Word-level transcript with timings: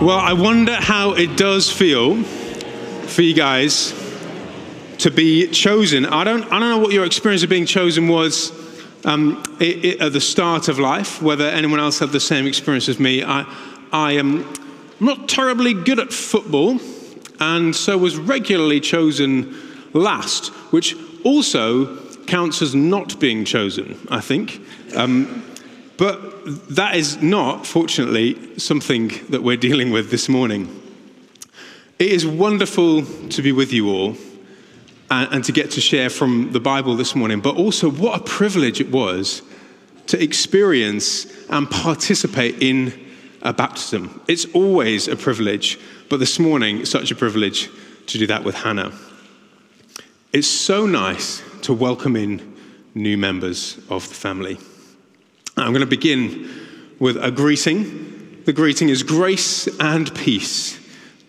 Well, 0.00 0.18
I 0.18 0.32
wonder 0.32 0.74
how 0.74 1.12
it 1.12 1.36
does 1.36 1.70
feel 1.70 2.20
for 2.24 3.22
you 3.22 3.32
guys 3.32 3.94
to 4.98 5.10
be 5.10 5.46
chosen. 5.48 6.04
I 6.04 6.24
don't, 6.24 6.44
I 6.46 6.58
don't 6.58 6.68
know 6.68 6.78
what 6.78 6.92
your 6.92 7.06
experience 7.06 7.44
of 7.44 7.48
being 7.48 7.64
chosen 7.64 8.08
was 8.08 8.52
um, 9.04 9.42
it, 9.60 9.84
it, 9.84 10.00
at 10.00 10.12
the 10.12 10.20
start 10.20 10.68
of 10.68 10.80
life, 10.80 11.22
whether 11.22 11.46
anyone 11.46 11.78
else 11.78 12.00
had 12.00 12.10
the 12.10 12.20
same 12.20 12.46
experience 12.46 12.88
as 12.88 12.98
me. 12.98 13.22
I, 13.22 13.46
I 13.92 14.12
am 14.12 14.52
not 14.98 15.28
terribly 15.28 15.72
good 15.72 16.00
at 16.00 16.12
football, 16.12 16.80
and 17.38 17.74
so 17.74 17.96
was 17.96 18.16
regularly 18.16 18.80
chosen 18.80 19.54
last, 19.92 20.48
which 20.72 20.96
also 21.22 21.96
counts 22.24 22.62
as 22.62 22.74
not 22.74 23.20
being 23.20 23.44
chosen, 23.44 23.96
I 24.10 24.20
think. 24.20 24.60
Um, 24.96 25.44
but 25.96 26.74
that 26.74 26.96
is 26.96 27.22
not, 27.22 27.66
fortunately, 27.66 28.58
something 28.58 29.12
that 29.30 29.42
we're 29.42 29.56
dealing 29.56 29.90
with 29.90 30.10
this 30.10 30.28
morning. 30.28 30.80
It 31.98 32.10
is 32.10 32.26
wonderful 32.26 33.04
to 33.04 33.42
be 33.42 33.52
with 33.52 33.72
you 33.72 33.88
all 33.88 34.16
and, 35.10 35.32
and, 35.32 35.44
to 35.44 35.52
get 35.52 35.70
to 35.72 35.80
share 35.80 36.10
from 36.10 36.50
the 36.52 36.60
Bible 36.60 36.96
this 36.96 37.14
morning, 37.14 37.40
but 37.40 37.56
also 37.56 37.88
what 37.88 38.20
a 38.20 38.24
privilege 38.24 38.80
it 38.80 38.90
was 38.90 39.42
to 40.08 40.22
experience 40.22 41.26
and 41.48 41.70
participate 41.70 42.62
in 42.62 42.92
a 43.42 43.52
baptism. 43.52 44.20
It's 44.26 44.46
always 44.54 45.06
a 45.06 45.16
privilege, 45.16 45.78
but 46.08 46.18
this 46.18 46.38
morning, 46.38 46.84
such 46.84 47.10
a 47.10 47.14
privilege 47.14 47.70
to 48.06 48.18
do 48.18 48.26
that 48.26 48.42
with 48.42 48.56
Hannah. 48.56 48.92
It's 50.32 50.48
so 50.48 50.86
nice 50.86 51.42
to 51.62 51.72
welcome 51.72 52.16
in 52.16 52.56
new 52.94 53.16
members 53.16 53.78
of 53.88 54.08
the 54.08 54.14
family. 54.14 54.58
I'm 55.56 55.72
going 55.72 55.80
to 55.80 55.86
begin 55.86 56.50
with 56.98 57.16
a 57.16 57.30
greeting. 57.30 58.42
The 58.44 58.52
greeting 58.52 58.88
is 58.88 59.02
grace 59.02 59.68
and 59.78 60.12
peace 60.14 60.80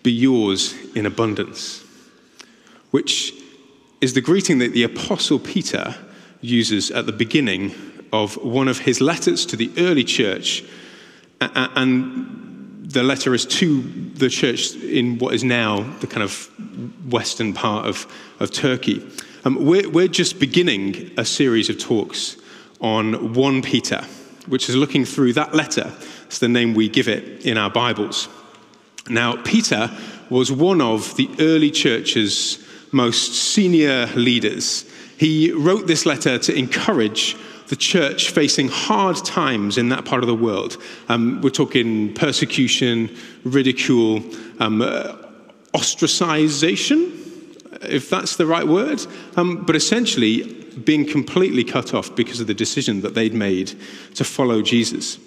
be 0.02 0.12
yours 0.12 0.74
in 0.94 1.06
abundance, 1.06 1.84
which 2.90 3.32
is 4.00 4.14
the 4.14 4.20
greeting 4.20 4.58
that 4.58 4.72
the 4.72 4.82
Apostle 4.82 5.38
Peter 5.38 5.96
uses 6.40 6.90
at 6.90 7.06
the 7.06 7.12
beginning 7.12 7.74
of 8.12 8.36
one 8.36 8.68
of 8.68 8.80
his 8.80 9.00
letters 9.00 9.46
to 9.46 9.56
the 9.56 9.70
early 9.78 10.04
church. 10.04 10.64
And 11.40 12.88
the 12.88 13.02
letter 13.02 13.34
is 13.34 13.44
to 13.46 13.82
the 14.14 14.28
church 14.28 14.74
in 14.76 15.18
what 15.18 15.34
is 15.34 15.44
now 15.44 15.82
the 16.00 16.06
kind 16.06 16.22
of 16.22 16.50
western 17.10 17.52
part 17.52 17.86
of, 17.86 18.06
of 18.40 18.50
Turkey. 18.50 19.08
Um, 19.44 19.64
we're, 19.64 19.88
we're 19.88 20.08
just 20.08 20.38
beginning 20.38 21.12
a 21.16 21.24
series 21.24 21.68
of 21.68 21.78
talks 21.78 22.36
on 22.80 23.34
1 23.34 23.62
Peter 23.62 24.04
which 24.46 24.68
is 24.68 24.76
looking 24.76 25.04
through 25.04 25.32
that 25.34 25.54
letter. 25.54 25.92
It's 26.26 26.38
the 26.38 26.48
name 26.48 26.74
we 26.74 26.88
give 26.88 27.08
it 27.08 27.44
in 27.44 27.58
our 27.58 27.70
Bibles. 27.70 28.28
Now, 29.08 29.40
Peter 29.42 29.90
was 30.30 30.50
one 30.50 30.80
of 30.80 31.16
the 31.16 31.28
early 31.38 31.70
church's 31.70 32.64
most 32.92 33.34
senior 33.34 34.06
leaders. 34.14 34.84
He 35.18 35.52
wrote 35.52 35.86
this 35.86 36.06
letter 36.06 36.38
to 36.38 36.54
encourage 36.54 37.36
the 37.68 37.76
church 37.76 38.30
facing 38.30 38.68
hard 38.68 39.16
times 39.16 39.76
in 39.76 39.88
that 39.88 40.04
part 40.04 40.22
of 40.22 40.28
the 40.28 40.34
world. 40.34 40.76
Um, 41.08 41.40
we're 41.42 41.50
talking 41.50 42.14
persecution, 42.14 43.14
ridicule, 43.44 44.22
um, 44.60 44.82
uh, 44.82 45.16
ostracization, 45.74 47.25
if 47.90 48.10
that's 48.10 48.36
the 48.36 48.46
right 48.46 48.66
word. 48.66 49.04
Um, 49.36 49.64
but 49.64 49.76
essentially, 49.76 50.52
being 50.84 51.06
completely 51.06 51.64
cut 51.64 51.94
off 51.94 52.14
because 52.14 52.40
of 52.40 52.46
the 52.46 52.54
decision 52.54 53.00
that 53.02 53.14
they'd 53.14 53.34
made 53.34 53.74
to 54.14 54.24
follow 54.24 54.62
Jesus. 54.62 55.18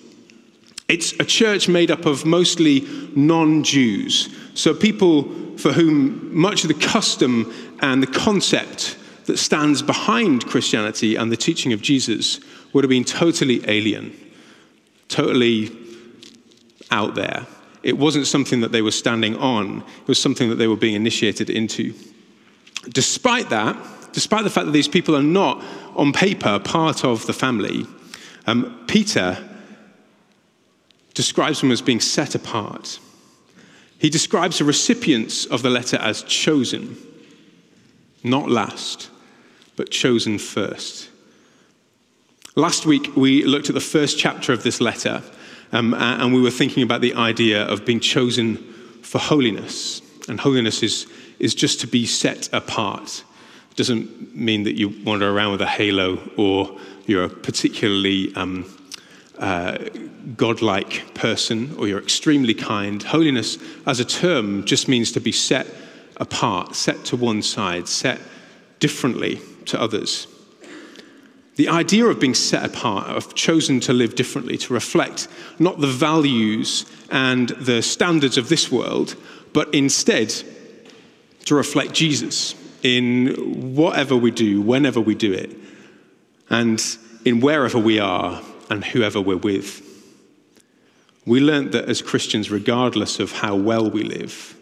It's 0.88 1.14
a 1.20 1.26
church 1.26 1.68
made 1.68 1.92
up 1.92 2.06
of 2.06 2.26
mostly 2.26 2.82
non 3.16 3.64
Jews, 3.64 4.36
so 4.54 4.74
people 4.74 5.24
for 5.58 5.74
whom 5.74 6.36
much 6.36 6.64
of 6.64 6.70
the 6.70 6.88
custom 6.88 7.54
and 7.82 8.02
the 8.02 8.08
concept 8.08 8.98
that 9.26 9.38
stands 9.38 9.82
behind 9.82 10.46
Christianity 10.48 11.16
and 11.16 11.32
the 11.32 11.38
teaching 11.38 11.73
of 11.73 11.82
Jesus 11.82 12.39
would 12.73 12.83
have 12.83 12.89
been 12.89 13.04
totally 13.04 13.62
alien, 13.70 14.16
totally 15.10 15.70
out 16.92 17.16
there. 17.16 17.45
It 17.83 17.98
wasn't 17.98 18.26
something 18.26 18.62
that 18.62 18.72
they 18.72 18.82
were 18.82 18.92
standing 18.92 19.36
on, 19.38 19.83
it 20.02 20.08
was 20.08 20.22
something 20.22 20.50
that 20.50 20.56
they 20.56 20.67
were 20.67 20.78
being 20.78 20.95
initiated 20.95 21.50
into. 21.50 21.94
Despite 22.88 23.50
that, 23.50 23.76
despite 24.14 24.44
the 24.44 24.50
fact 24.50 24.67
that 24.67 24.72
these 24.72 24.88
people 24.88 25.16
are 25.16 25.23
not, 25.23 25.64
on 25.95 26.14
paper, 26.14 26.60
part 26.60 27.04
of 27.04 27.26
the 27.26 27.34
family, 27.34 27.86
um, 28.48 28.86
Peter 28.88 29.38
describes 31.14 31.60
them 31.60 31.72
as 31.72 31.82
being 31.82 32.00
set 32.00 32.36
apart. 32.36 33.00
He 33.98 34.10
describes 34.10 34.60
the 34.60 34.64
recipients 34.64 35.45
of 35.45 35.62
the 35.62 35.70
letter 35.70 35.98
as 35.98 36.23
chosen, 36.23 36.95
not 38.23 38.50
last, 38.50 39.10
but 39.76 39.92
chosen 39.92 40.39
first. 40.39 41.10
Last 42.56 42.86
week, 42.86 43.16
we 43.16 43.44
looked 43.44 43.70
at 43.70 43.76
the 43.76 43.82
first 43.82 44.18
chapter 44.18 44.54
of 44.54 44.64
this 44.64 44.82
letter, 44.82 45.22
um, 45.72 45.94
and 45.94 46.34
we 46.34 46.42
were 46.42 46.52
thinking 46.52 46.84
about 46.84 47.02
the 47.02 47.14
idea 47.14 47.64
of 47.64 47.86
being 47.86 48.00
chosen 48.00 48.58
for 49.02 49.20
holiness. 49.20 50.02
And 50.28 50.39
holiness 50.39 50.82
is, 50.84 51.06
is 51.39 51.55
just 51.55 51.80
to 51.82 51.88
be 51.88 52.05
set 52.05 52.50
apart 52.54 53.23
It 53.72 53.77
doesn't 53.77 54.36
mean 54.36 54.64
that 54.64 54.77
you 54.77 54.89
wander 55.04 55.30
around 55.30 55.54
with 55.54 55.61
a 55.61 55.67
halo 55.67 56.20
or 56.38 56.77
you're 57.05 57.26
a 57.26 57.30
particularly 57.30 58.33
um, 58.36 58.66
uh, 59.38 59.77
godlike 60.36 61.14
person 61.14 61.76
or 61.77 61.88
you're 61.88 62.02
extremely 62.02 62.54
kind. 62.54 63.02
Holiness 63.02 63.58
as 63.86 64.00
a 64.00 64.05
term 64.05 64.66
just 64.66 64.88
means 64.88 65.11
to 65.14 65.22
be 65.22 65.32
set 65.32 65.67
apart, 66.17 66.76
set 66.76 67.05
to 67.05 67.16
one 67.16 67.42
side, 67.42 67.88
set 67.88 68.20
differently 68.80 69.39
to 69.66 69.80
others. 69.80 70.27
The 71.56 71.67
idea 71.67 72.06
of 72.06 72.20
being 72.20 72.36
set 72.36 72.66
apart, 72.66 73.08
of 73.08 73.36
chosen 73.36 73.82
to 73.82 73.94
live 73.94 74.16
differently, 74.16 74.58
to 74.60 74.73
reflect 74.73 75.27
not 75.60 75.80
the 75.80 75.88
values 75.88 76.86
and 77.11 77.50
the 77.50 77.82
standards 77.82 78.38
of 78.38 78.50
this 78.50 78.71
world, 78.71 79.16
but 79.54 79.73
instead 79.73 80.33
to 81.49 81.55
reflect 81.55 81.93
Jesus 81.93 82.54
in 82.83 83.76
whatever 83.76 84.15
we 84.15 84.30
do, 84.30 84.61
whenever 84.61 85.02
we 85.02 85.15
do 85.15 85.33
it, 85.33 85.49
and 86.52 86.80
in 87.26 87.39
wherever 87.39 87.80
we 87.80 87.98
are 87.98 88.39
and 88.70 88.86
whoever 88.86 89.20
we're 89.20 89.36
with. 89.36 89.82
We 91.26 91.39
learned 91.39 91.71
that 91.71 91.89
as 91.89 92.04
Christians, 92.04 92.52
regardless 92.52 93.20
of 93.20 93.32
how 93.32 93.55
well 93.55 93.89
we 93.89 94.04
live, 94.04 94.55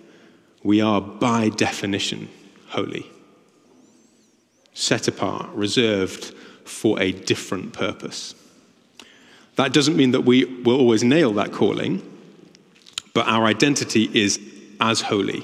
we 0.64 0.80
are 0.80 1.02
by 1.02 1.50
definition 1.50 2.30
holy, 2.70 3.06
set 4.74 5.10
apart, 5.10 5.50
reserved 5.50 6.34
for 6.64 7.02
a 7.02 7.12
different 7.12 7.74
purpose. 7.74 8.34
That 9.58 9.74
doesn't 9.74 9.98
mean 9.98 10.12
that 10.12 10.22
we 10.22 10.46
will 10.46 10.80
always 10.80 11.04
nail 11.04 11.34
that 11.34 11.52
calling, 11.52 12.02
but 13.14 13.28
our 13.28 13.44
identity 13.44 14.10
is 14.14 14.40
as 14.80 15.02
holy 15.02 15.44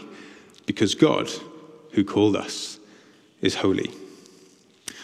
because 0.66 0.96
God 0.96 1.29
who 1.91 2.03
called 2.03 2.35
us 2.35 2.79
is 3.41 3.56
holy. 3.56 3.91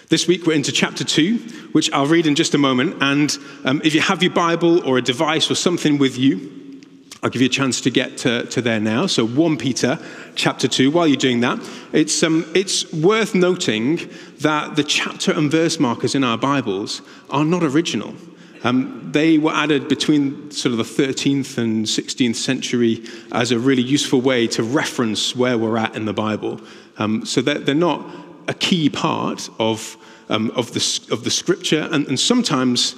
This 0.09 0.27
week 0.27 0.47
we're 0.47 0.53
into 0.53 0.71
chapter 0.71 1.03
2, 1.03 1.37
which 1.71 1.91
I'll 1.91 2.07
read 2.07 2.25
in 2.25 2.33
just 2.33 2.55
a 2.55 2.57
moment. 2.57 2.97
And 3.01 3.37
um, 3.63 3.81
if 3.83 3.93
you 3.93 4.01
have 4.01 4.23
your 4.23 4.33
Bible 4.33 4.83
or 4.87 4.97
a 4.97 5.03
device 5.03 5.51
or 5.51 5.55
something 5.55 5.99
with 5.99 6.17
you, 6.17 6.81
I'll 7.21 7.29
give 7.29 7.41
you 7.41 7.47
a 7.47 7.51
chance 7.51 7.81
to 7.81 7.91
get 7.91 8.17
to, 8.19 8.45
to 8.45 8.61
there 8.61 8.79
now. 8.79 9.05
So 9.05 9.27
1 9.27 9.57
Peter 9.57 9.99
chapter 10.35 10.67
2, 10.67 10.89
while 10.89 11.05
you're 11.05 11.17
doing 11.17 11.41
that, 11.41 11.59
it's, 11.91 12.23
um, 12.23 12.49
it's 12.55 12.91
worth 12.93 13.35
noting 13.35 14.09
that 14.39 14.77
the 14.77 14.83
chapter 14.83 15.31
and 15.31 15.51
verse 15.51 15.79
markers 15.79 16.15
in 16.15 16.23
our 16.23 16.37
Bibles 16.37 17.01
are 17.29 17.43
not 17.43 17.61
original. 17.61 18.15
Um, 18.63 19.09
they 19.11 19.37
were 19.37 19.53
added 19.53 19.87
between 19.87 20.51
sort 20.51 20.73
of 20.73 20.77
the 20.77 21.03
13th 21.03 21.57
and 21.57 21.85
16th 21.85 22.35
century 22.35 23.03
as 23.31 23.51
a 23.51 23.59
really 23.59 23.81
useful 23.81 24.21
way 24.21 24.47
to 24.47 24.63
reference 24.63 25.35
where 25.35 25.57
we're 25.57 25.77
at 25.77 25.95
in 25.95 26.05
the 26.05 26.13
Bible. 26.13 26.59
Um, 26.97 27.25
so 27.25 27.41
they're, 27.41 27.59
they're, 27.59 27.75
not 27.75 28.05
a 28.47 28.53
key 28.53 28.89
part 28.89 29.49
of, 29.59 29.95
um, 30.27 30.51
of, 30.51 30.73
the, 30.73 31.07
of 31.11 31.23
the 31.23 31.31
scripture, 31.31 31.87
and, 31.91 32.07
and 32.07 32.19
sometimes 32.19 32.95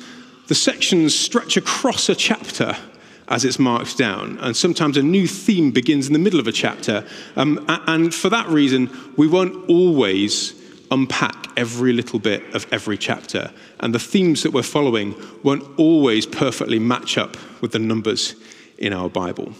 the 0.47 0.55
sections 0.55 1.17
stretch 1.17 1.57
across 1.57 2.09
a 2.09 2.15
chapter 2.15 2.75
as 3.27 3.45
it's 3.45 3.57
marked 3.57 3.97
down. 3.97 4.37
And 4.39 4.55
sometimes 4.55 4.97
a 4.97 5.03
new 5.03 5.25
theme 5.25 5.71
begins 5.71 6.07
in 6.07 6.13
the 6.13 6.19
middle 6.19 6.39
of 6.39 6.47
a 6.47 6.51
chapter. 6.51 7.07
Um, 7.37 7.65
and 7.87 8.13
for 8.13 8.29
that 8.29 8.47
reason, 8.49 8.89
we 9.15 9.27
won't 9.27 9.69
always 9.69 10.53
unpack 10.91 11.40
every 11.57 11.93
little 11.93 12.19
bit 12.19 12.43
of 12.53 12.65
every 12.71 12.97
chapter. 12.97 13.51
And 13.79 13.93
the 13.93 13.99
themes 13.99 14.43
that 14.43 14.51
we're 14.51 14.63
following 14.63 15.15
won't 15.43 15.63
always 15.77 16.25
perfectly 16.25 16.79
match 16.79 17.17
up 17.17 17.37
with 17.61 17.71
the 17.71 17.79
numbers 17.79 18.35
in 18.77 18.93
our 18.93 19.09
Bible. 19.09 19.53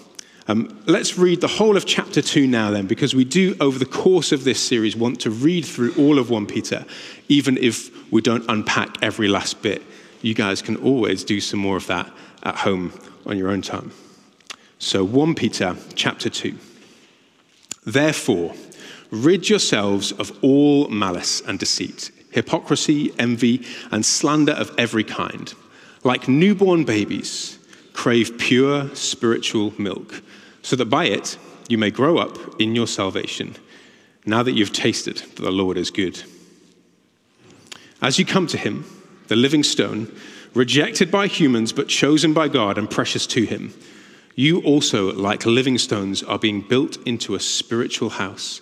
Um, 0.48 0.82
let's 0.86 1.18
read 1.18 1.40
the 1.40 1.48
whole 1.48 1.78
of 1.78 1.86
chapter 1.86 2.22
2 2.22 2.48
now, 2.48 2.72
then, 2.72 2.88
because 2.88 3.14
we 3.14 3.24
do, 3.24 3.56
over 3.60 3.78
the 3.78 3.86
course 3.86 4.32
of 4.32 4.44
this 4.44 4.60
series, 4.60 4.96
want 4.96 5.22
to 5.22 5.30
read 5.30 5.66
through 5.66 5.94
all 5.96 6.18
of 6.18 6.30
1 6.30 6.48
Peter, 6.48 6.86
even 7.30 7.58
if 7.58 8.12
we 8.12 8.22
don't 8.22 8.44
unpack 8.50 9.02
every 9.04 9.28
last 9.28 9.62
bit. 9.62 9.84
You 10.22 10.34
guys 10.34 10.62
can 10.62 10.76
always 10.78 11.24
do 11.24 11.40
some 11.40 11.60
more 11.60 11.78
of 11.78 11.88
that 11.88 12.12
at 12.44 12.56
home 12.56 12.92
on 13.26 13.38
your 13.38 13.50
own 13.50 13.62
time. 13.62 13.92
So 14.80 15.04
1 15.04 15.36
Peter 15.36 15.78
chapter 15.96 16.30
2. 16.30 16.58
Therefore, 17.86 18.54
rid 19.12 19.50
yourselves 19.50 20.12
of 20.14 20.32
all 20.42 20.88
malice 20.88 21.42
and 21.42 21.60
deceit, 21.60 22.12
hypocrisy, 22.32 23.14
envy, 23.20 23.66
and 23.92 24.06
slander 24.06 24.54
of 24.54 24.74
every 24.78 25.04
kind. 25.04 25.54
Like 26.04 26.28
newborn 26.28 26.86
babies, 26.86 27.60
crave 27.94 28.38
pure 28.38 28.94
spiritual 28.96 29.74
milk, 29.78 30.24
so 30.62 30.76
that 30.78 30.86
by 30.86 31.06
it 31.06 31.38
you 31.68 31.78
may 31.78 31.92
grow 31.92 32.18
up 32.18 32.60
in 32.60 32.74
your 32.74 32.88
salvation, 32.88 33.56
now 34.26 34.44
that 34.44 34.54
you've 34.54 34.74
tasted 34.74 35.18
that 35.18 35.36
the 35.36 35.52
Lord 35.52 35.78
is 35.78 35.92
good. 35.92 36.24
As 38.02 38.18
you 38.18 38.26
come 38.26 38.48
to 38.48 38.58
him, 38.58 38.86
the 39.28 39.36
living 39.36 39.64
stone, 39.64 40.12
rejected 40.54 41.12
by 41.12 41.28
humans 41.28 41.72
but 41.72 41.88
chosen 41.88 42.34
by 42.34 42.48
God 42.48 42.78
and 42.78 42.90
precious 42.90 43.28
to 43.28 43.46
him, 43.46 43.74
you 44.36 44.62
also, 44.62 45.12
like 45.14 45.46
living 45.46 45.78
stones, 45.78 46.24
are 46.24 46.40
being 46.40 46.62
built 46.62 46.98
into 47.06 47.36
a 47.36 47.40
spiritual 47.40 48.10
house 48.10 48.62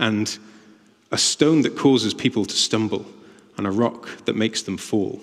and 0.00 0.36
a 1.12 1.18
stone 1.18 1.62
that 1.62 1.76
causes 1.76 2.14
people 2.14 2.44
to 2.44 2.56
stumble, 2.56 3.06
and 3.56 3.66
a 3.66 3.70
rock 3.70 4.24
that 4.24 4.34
makes 4.34 4.62
them 4.62 4.78
fall. 4.78 5.20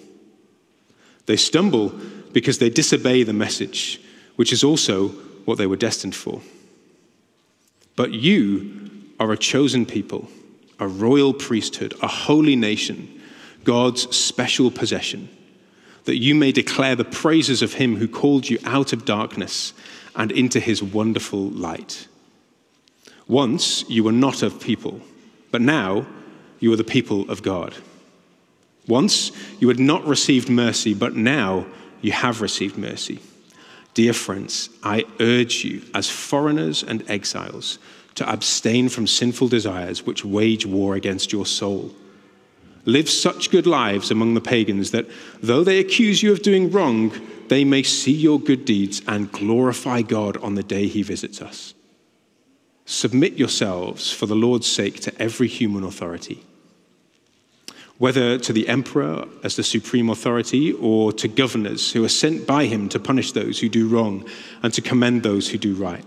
They 1.25 1.35
stumble 1.35 1.89
because 2.31 2.59
they 2.59 2.69
disobey 2.69 3.23
the 3.23 3.33
message, 3.33 3.99
which 4.35 4.53
is 4.53 4.63
also 4.63 5.09
what 5.45 5.57
they 5.57 5.67
were 5.67 5.75
destined 5.75 6.15
for. 6.15 6.41
But 7.95 8.13
you 8.13 8.91
are 9.19 9.31
a 9.31 9.37
chosen 9.37 9.85
people, 9.85 10.29
a 10.79 10.87
royal 10.87 11.33
priesthood, 11.33 11.95
a 12.03 12.07
holy 12.07 12.55
nation, 12.55 13.21
God's 13.63 14.15
special 14.15 14.69
possession, 14.69 15.29
that 16.05 16.17
you 16.17 16.35
may 16.35 16.51
declare 16.51 16.95
the 16.95 17.03
praises 17.03 17.63
of 17.63 17.73
him 17.73 17.95
who 17.95 18.07
called 18.07 18.47
you 18.47 18.59
out 18.65 18.93
of 18.93 19.05
darkness 19.05 19.73
and 20.15 20.31
into 20.31 20.59
his 20.59 20.83
wonderful 20.83 21.49
light. 21.49 22.07
Once 23.27 23.87
you 23.89 24.03
were 24.03 24.11
not 24.11 24.41
of 24.41 24.59
people, 24.59 25.01
but 25.51 25.61
now 25.61 26.05
you 26.59 26.71
are 26.71 26.77
the 26.77 26.83
people 26.83 27.29
of 27.29 27.43
God. 27.43 27.73
Once 28.87 29.31
you 29.59 29.67
had 29.67 29.79
not 29.79 30.05
received 30.05 30.49
mercy, 30.49 30.93
but 30.93 31.15
now 31.15 31.65
you 32.01 32.11
have 32.11 32.41
received 32.41 32.77
mercy. 32.77 33.19
Dear 33.93 34.13
friends, 34.13 34.69
I 34.83 35.05
urge 35.19 35.65
you, 35.65 35.81
as 35.93 36.09
foreigners 36.09 36.83
and 36.83 37.03
exiles, 37.09 37.79
to 38.15 38.29
abstain 38.31 38.89
from 38.89 39.07
sinful 39.07 39.49
desires 39.49 40.05
which 40.05 40.23
wage 40.23 40.65
war 40.65 40.95
against 40.95 41.33
your 41.33 41.45
soul. 41.45 41.93
Live 42.85 43.09
such 43.09 43.51
good 43.51 43.67
lives 43.67 44.11
among 44.11 44.33
the 44.33 44.41
pagans 44.41 44.91
that, 44.91 45.07
though 45.41 45.63
they 45.63 45.79
accuse 45.79 46.23
you 46.23 46.31
of 46.31 46.41
doing 46.41 46.71
wrong, 46.71 47.11
they 47.49 47.65
may 47.65 47.83
see 47.83 48.13
your 48.13 48.39
good 48.39 48.63
deeds 48.63 49.01
and 49.07 49.31
glorify 49.31 50.01
God 50.01 50.37
on 50.37 50.55
the 50.55 50.63
day 50.63 50.87
he 50.87 51.01
visits 51.01 51.41
us. 51.41 51.73
Submit 52.87 53.33
yourselves 53.33 54.13
for 54.13 54.27
the 54.27 54.35
Lord's 54.35 54.65
sake 54.65 55.01
to 55.01 55.21
every 55.21 55.49
human 55.49 55.83
authority, 55.83 56.41
whether 57.97 58.39
to 58.39 58.53
the 58.53 58.69
emperor 58.69 59.27
as 59.43 59.57
the 59.57 59.63
supreme 59.63 60.09
authority 60.09 60.71
or 60.71 61.11
to 61.11 61.27
governors 61.27 61.91
who 61.91 62.05
are 62.05 62.09
sent 62.09 62.47
by 62.47 62.63
him 62.63 62.87
to 62.87 62.97
punish 62.97 63.33
those 63.33 63.59
who 63.59 63.67
do 63.67 63.89
wrong 63.89 64.25
and 64.63 64.73
to 64.73 64.81
commend 64.81 65.21
those 65.21 65.49
who 65.49 65.57
do 65.57 65.75
right. 65.75 66.05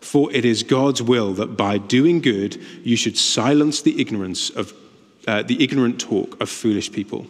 For 0.00 0.32
it 0.32 0.44
is 0.44 0.64
God's 0.64 1.00
will 1.00 1.32
that 1.34 1.56
by 1.56 1.78
doing 1.78 2.20
good 2.20 2.60
you 2.82 2.96
should 2.96 3.16
silence 3.16 3.80
the 3.80 4.00
ignorance 4.00 4.50
of 4.50 4.74
uh, 5.28 5.44
the 5.44 5.62
ignorant 5.62 6.00
talk 6.00 6.40
of 6.40 6.50
foolish 6.50 6.90
people. 6.90 7.28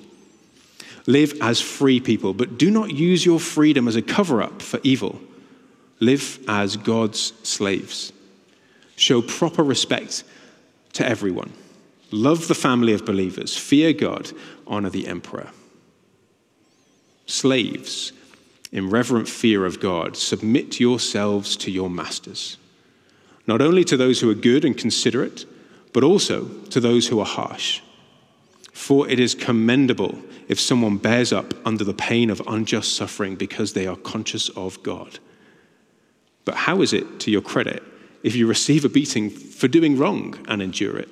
Live 1.07 1.35
as 1.43 1.61
free 1.61 2.01
people, 2.01 2.33
but 2.33 2.57
do 2.57 2.71
not 2.71 2.95
use 2.95 3.27
your 3.27 3.41
freedom 3.41 3.89
as 3.89 3.95
a 3.95 4.01
cover 4.01 4.41
up 4.41 4.63
for 4.63 4.81
evil. 4.83 5.21
Live 6.01 6.39
as 6.49 6.79
God's 6.79 7.35
slaves. 7.43 8.11
Show 8.97 9.23
proper 9.23 9.63
respect 9.63 10.25
to 10.95 11.07
everyone. 11.07 11.53
Love 12.11 12.49
the 12.49 12.55
family 12.55 12.93
of 12.93 13.05
believers. 13.05 13.57
Fear 13.57 13.93
God. 13.95 14.33
Honor 14.67 14.91
the 14.91 15.07
emperor. 15.07 15.51
Slaves, 17.27 18.13
in 18.71 18.91
reverent 18.91 19.29
fear 19.29 19.65
of 19.65 19.81
God, 19.81 20.17
submit 20.17 20.79
yourselves 20.79 21.57
to 21.59 21.71
your 21.71 21.89
masters, 21.89 22.59
not 23.47 23.63
only 23.63 23.85
to 23.85 23.97
those 23.97 24.21
who 24.21 24.31
are 24.31 24.35
good 24.35 24.65
and 24.65 24.77
considerate, 24.77 25.47
but 25.93 26.05
also 26.05 26.49
to 26.71 26.81
those 26.81 27.09
who 27.09 27.21
are 27.21 27.27
harsh. 27.27 27.81
For 28.73 29.09
it 29.09 29.21
is 29.21 29.35
commendable 29.35 30.19
if 30.49 30.61
someone 30.61 30.99
bears 30.99 31.33
up 31.33 31.55
under 31.67 31.85
the 31.85 31.95
pain 31.95 32.29
of 32.29 32.43
unjust 32.47 32.95
suffering 32.95 33.37
because 33.37 33.73
they 33.73 33.87
are 33.87 33.97
conscious 33.97 34.49
of 34.51 34.83
God. 34.83 35.19
But 36.45 36.57
how 36.57 36.83
is 36.83 36.93
it 36.93 37.21
to 37.21 37.31
your 37.31 37.41
credit 37.41 37.83
if 38.25 38.35
you 38.35 38.49
receive 38.49 38.85
a 38.85 38.89
beating 38.89 39.31
for 39.31 39.69
doing 39.69 39.97
wrong 39.97 40.35
and 40.49 40.61
endure 40.61 40.97
it? 40.97 41.09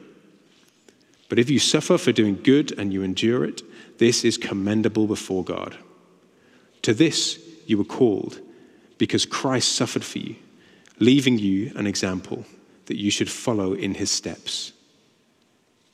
But 1.29 1.39
if 1.39 1.49
you 1.49 1.61
suffer 1.61 1.97
for 1.97 2.11
doing 2.11 2.41
good 2.43 2.77
and 2.79 2.93
you 2.93 3.03
endure 3.03 3.45
it, 3.45 3.63
this 3.99 4.25
is 4.25 4.37
commendable 4.37 5.07
before 5.07 5.45
God. 5.45 5.77
To 6.83 6.93
this 6.93 7.39
you 7.67 7.79
were 7.79 7.85
called 7.85 8.41
because 8.99 9.25
Christ 9.25 9.73
suffered 9.73 10.05
for 10.05 10.19
you, 10.19 10.37
leaving 10.99 11.39
you 11.39 11.73
an 11.77 11.87
example 11.87 12.45
that 12.87 12.99
you 12.99 13.11
should 13.11 13.31
follow 13.31 13.73
in 13.73 13.95
his 13.95 14.11
steps. 14.11 14.73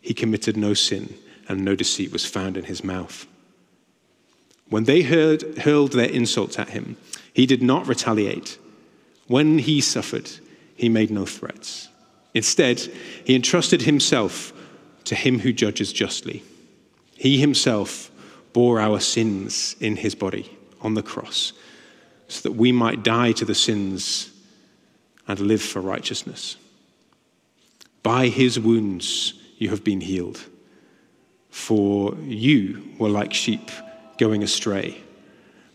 He 0.01 0.15
committed 0.15 0.57
no 0.57 0.75
sin 0.75 1.15
and 1.49 1.65
no 1.65 1.75
deceit 1.75 2.13
was 2.13 2.25
found 2.25 2.57
in 2.57 2.65
his 2.65 2.83
mouth. 2.85 3.27
When 4.69 4.85
they 4.85 5.03
heard, 5.03 5.59
hurled 5.59 5.93
their 5.93 6.11
insults 6.11 6.59
at 6.59 6.71
him, 6.71 6.97
he 7.33 7.47
did 7.47 7.63
not 7.63 7.87
retaliate. 7.87 8.59
When 9.27 9.59
he 9.59 9.81
suffered, 9.81 10.31
he 10.79 10.89
made 10.89 11.11
no 11.11 11.27
threats. 11.27 11.89
Instead, 12.33 12.79
he 13.25 13.35
entrusted 13.35 13.83
himself 13.83 14.53
to 15.05 15.15
him 15.15 15.41
who 15.41 15.53
judges 15.53 15.93
justly. 15.93 16.43
He 17.17 17.39
himself 17.39 18.11
bore 18.53 18.81
our 18.81 19.01
sins 19.01 19.77
in 19.81 19.97
his 19.97 20.15
body 20.15 20.57
on 20.81 20.95
the 20.95 21.03
cross 21.03 21.53
so 22.29 22.49
that 22.49 22.57
we 22.57 22.73
might 22.73 23.03
die 23.03 23.33
to 23.33 23.45
the 23.45 23.55
sins 23.55 24.31
and 25.27 25.41
live 25.41 25.63
for 25.63 25.81
righteousness. 25.81 26.57
By 28.03 28.29
his 28.29 28.59
wounds 28.59 29.35
you 29.59 29.71
have 29.71 29.83
been 29.83 30.01
healed 30.01 30.41
for 31.51 32.15
you 32.23 32.95
were 32.99 33.09
like 33.09 33.35
sheep 33.35 33.71
going 34.17 34.43
astray. 34.43 34.97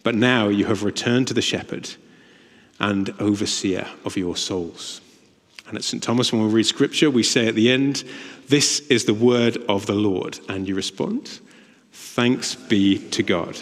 But 0.04 0.16
now 0.16 0.48
you 0.48 0.66
have 0.66 0.84
returned 0.84 1.28
to 1.28 1.34
the 1.34 1.42
shepherd 1.42 1.90
and 2.84 3.14
overseer 3.22 3.88
of 4.04 4.18
your 4.18 4.36
souls. 4.36 5.00
And 5.68 5.78
at 5.78 5.86
St. 5.86 6.04
Thomas, 6.04 6.34
when 6.34 6.44
we 6.46 6.50
read 6.50 6.66
scripture, 6.66 7.10
we 7.10 7.24
say 7.24 7.48
at 7.48 7.56
the 7.56 7.72
end, 7.72 8.04
This 8.50 8.82
is 8.90 9.06
the 9.06 9.14
word 9.14 9.58
of 9.70 9.86
the 9.86 9.94
Lord. 9.94 10.38
And 10.50 10.68
you 10.68 10.76
respond, 10.76 11.40
Thanks 11.94 12.56
be 12.56 13.00
to 13.12 13.24
God. 13.24 13.58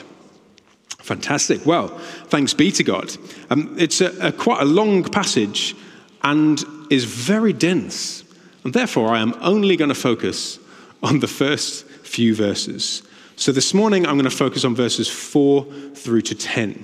Fantastic. 0.98 1.66
Well, 1.66 1.90
thanks 2.30 2.56
be 2.56 2.72
to 2.72 2.84
God. 2.84 3.16
Um, 3.52 3.76
it's 3.78 4.02
a, 4.02 4.28
a 4.28 4.32
quite 4.32 4.62
a 4.62 4.66
long 4.66 5.04
passage 5.04 5.76
and 6.24 6.64
is 6.90 7.06
very 7.06 7.54
dense. 7.54 8.24
And 8.64 8.74
therefore, 8.74 9.10
I 9.10 9.20
am 9.20 9.36
only 9.42 9.78
going 9.78 9.90
to 9.90 9.96
focus 9.96 10.60
on 11.04 11.20
the 11.20 11.28
first 11.28 11.86
few 11.86 12.34
verses. 12.34 13.04
So 13.36 13.52
this 13.52 13.74
morning 13.74 14.06
I'm 14.06 14.16
going 14.16 14.30
to 14.30 14.36
focus 14.36 14.66
on 14.66 14.76
verses 14.76 15.08
4 15.08 15.66
through 15.96 16.22
to 16.22 16.36
10. 16.36 16.84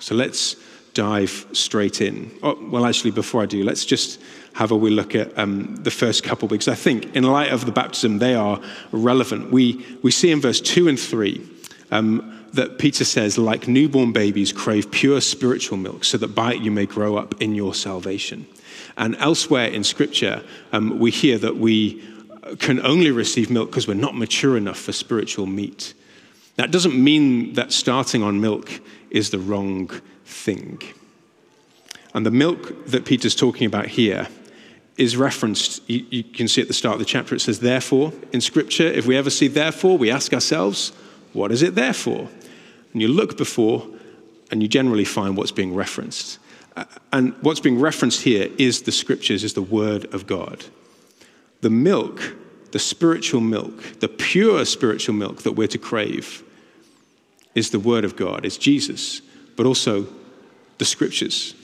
So 0.00 0.14
let's 0.14 0.56
dive 0.94 1.46
straight 1.52 2.00
in. 2.00 2.30
Oh, 2.42 2.58
well, 2.70 2.84
actually, 2.84 3.12
before 3.12 3.42
I 3.42 3.46
do, 3.46 3.64
let's 3.64 3.84
just 3.84 4.20
have 4.54 4.70
a 4.70 4.76
wee 4.76 4.90
look 4.90 5.14
at 5.14 5.36
um, 5.38 5.76
the 5.76 5.90
first 5.90 6.24
couple, 6.24 6.48
because 6.48 6.68
I 6.68 6.74
think, 6.74 7.16
in 7.16 7.24
light 7.24 7.52
of 7.52 7.64
the 7.64 7.72
baptism, 7.72 8.18
they 8.18 8.34
are 8.34 8.60
relevant. 8.92 9.50
We, 9.50 9.84
we 10.02 10.10
see 10.10 10.30
in 10.30 10.40
verse 10.40 10.60
2 10.60 10.88
and 10.88 11.00
3 11.00 11.48
um, 11.90 12.46
that 12.52 12.78
Peter 12.78 13.04
says, 13.04 13.38
like 13.38 13.66
newborn 13.66 14.12
babies, 14.12 14.52
crave 14.52 14.90
pure 14.90 15.20
spiritual 15.20 15.78
milk, 15.78 16.04
so 16.04 16.18
that 16.18 16.34
by 16.34 16.54
it 16.54 16.62
you 16.62 16.70
may 16.70 16.86
grow 16.86 17.16
up 17.16 17.40
in 17.40 17.54
your 17.54 17.74
salvation. 17.74 18.46
And 18.96 19.16
elsewhere 19.16 19.68
in 19.68 19.84
Scripture, 19.84 20.42
um, 20.72 20.98
we 20.98 21.10
hear 21.10 21.38
that 21.38 21.56
we 21.56 22.02
can 22.58 22.84
only 22.84 23.10
receive 23.10 23.50
milk 23.50 23.70
because 23.70 23.88
we're 23.88 23.94
not 23.94 24.16
mature 24.16 24.56
enough 24.56 24.78
for 24.78 24.92
spiritual 24.92 25.46
meat. 25.46 25.94
That 26.56 26.70
doesn't 26.70 26.94
mean 26.94 27.54
that 27.54 27.72
starting 27.72 28.22
on 28.22 28.40
milk 28.40 28.70
is 29.10 29.30
the 29.30 29.38
wrong 29.38 29.90
thing. 30.24 30.80
And 32.14 32.26
the 32.26 32.30
milk 32.30 32.86
that 32.86 33.04
Peter's 33.04 33.34
talking 33.34 33.66
about 33.66 33.86
here 33.86 34.28
is 34.98 35.16
referenced, 35.16 35.88
you, 35.88 36.04
you, 36.10 36.22
can 36.22 36.46
see 36.48 36.60
at 36.60 36.68
the 36.68 36.74
start 36.74 36.94
of 36.94 36.98
the 36.98 37.06
chapter, 37.06 37.34
it 37.34 37.40
says, 37.40 37.60
therefore, 37.60 38.12
in 38.32 38.40
Scripture. 38.40 38.86
If 38.86 39.06
we 39.06 39.16
ever 39.16 39.30
see 39.30 39.48
therefore, 39.48 39.96
we 39.96 40.10
ask 40.10 40.34
ourselves, 40.34 40.90
what 41.32 41.50
is 41.50 41.62
it 41.62 41.74
there 41.74 41.94
for? 41.94 42.28
And 42.92 43.00
you 43.00 43.08
look 43.08 43.38
before, 43.38 43.86
and 44.50 44.62
you 44.62 44.68
generally 44.68 45.04
find 45.04 45.36
what's 45.36 45.50
being 45.50 45.74
referenced. 45.74 46.38
And 47.10 47.34
what's 47.42 47.60
being 47.60 47.80
referenced 47.80 48.22
here 48.22 48.50
is 48.58 48.82
the 48.82 48.92
Scriptures, 48.92 49.44
is 49.44 49.54
the 49.54 49.62
Word 49.62 50.12
of 50.14 50.26
God. 50.26 50.66
The 51.62 51.70
milk, 51.70 52.36
the 52.72 52.78
spiritual 52.78 53.40
milk, 53.40 54.00
the 54.00 54.08
pure 54.08 54.64
spiritual 54.66 55.14
milk 55.14 55.42
that 55.42 55.52
we're 55.52 55.68
to 55.68 55.78
crave, 55.78 56.42
is 57.54 57.70
the 57.70 57.80
Word 57.80 58.04
of 58.04 58.16
God, 58.16 58.44
is 58.44 58.58
Jesus, 58.58 59.22
but 59.56 59.66
also 59.66 60.06
the 60.78 60.84
Scriptures 60.84 61.54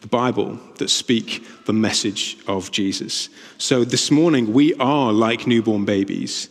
the 0.00 0.06
Bible 0.06 0.58
that 0.76 0.90
speak 0.90 1.44
the 1.66 1.72
message 1.72 2.38
of 2.46 2.70
Jesus. 2.70 3.28
So 3.58 3.84
this 3.84 4.10
morning, 4.10 4.52
we 4.52 4.74
are 4.74 5.12
like 5.12 5.46
newborn 5.46 5.84
babies. 5.84 6.48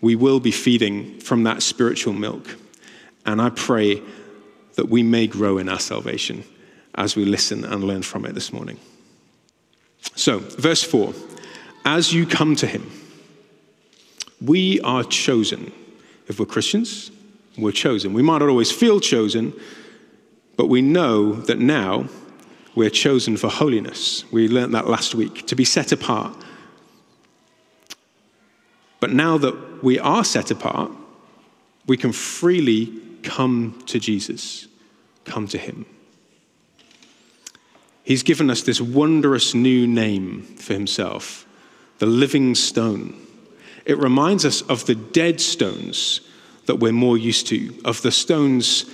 We 0.00 0.14
will 0.14 0.40
be 0.40 0.50
feeding 0.50 1.18
from 1.20 1.44
that 1.44 1.62
spiritual 1.62 2.12
milk. 2.12 2.56
And 3.24 3.40
I 3.40 3.50
pray 3.50 4.02
that 4.74 4.88
we 4.88 5.02
may 5.02 5.26
grow 5.26 5.58
in 5.58 5.68
our 5.68 5.80
salvation 5.80 6.44
as 6.94 7.16
we 7.16 7.24
listen 7.24 7.64
and 7.64 7.84
learn 7.84 8.02
from 8.02 8.26
it 8.26 8.34
this 8.34 8.52
morning. 8.52 8.78
So, 10.14 10.40
verse 10.40 10.82
4 10.82 11.14
As 11.84 12.12
you 12.12 12.26
come 12.26 12.56
to 12.56 12.66
him, 12.66 12.90
we 14.40 14.80
are 14.80 15.04
chosen. 15.04 15.72
If 16.26 16.40
we're 16.40 16.46
Christians, 16.46 17.10
we're 17.56 17.72
chosen. 17.72 18.12
We 18.12 18.22
might 18.22 18.38
not 18.38 18.48
always 18.48 18.72
feel 18.72 19.00
chosen, 19.00 19.52
but 20.56 20.66
we 20.68 20.82
know 20.82 21.32
that 21.32 21.58
now 21.58 22.06
we're 22.74 22.90
chosen 22.90 23.36
for 23.36 23.48
holiness. 23.48 24.24
We 24.32 24.48
learned 24.48 24.74
that 24.74 24.88
last 24.88 25.14
week, 25.14 25.46
to 25.46 25.56
be 25.56 25.64
set 25.64 25.92
apart. 25.92 26.34
But 29.00 29.12
now 29.12 29.36
that 29.38 29.82
we 29.82 29.98
are 29.98 30.24
set 30.24 30.50
apart, 30.50 30.90
we 31.86 31.96
can 31.96 32.12
freely 32.12 32.92
come 33.22 33.82
to 33.86 33.98
Jesus, 33.98 34.68
come 35.24 35.48
to 35.48 35.58
Him. 35.58 35.86
He's 38.04 38.22
given 38.22 38.50
us 38.50 38.62
this 38.62 38.80
wondrous 38.80 39.54
new 39.54 39.86
name 39.86 40.42
for 40.42 40.72
Himself, 40.72 41.46
the 41.98 42.06
living 42.06 42.54
stone. 42.54 43.14
It 43.84 43.98
reminds 43.98 44.44
us 44.44 44.62
of 44.62 44.86
the 44.86 44.94
dead 44.94 45.40
stones 45.40 46.20
that 46.66 46.76
we're 46.76 46.92
more 46.92 47.18
used 47.18 47.48
to, 47.48 47.74
of 47.84 48.02
the 48.02 48.12
stones 48.12 48.84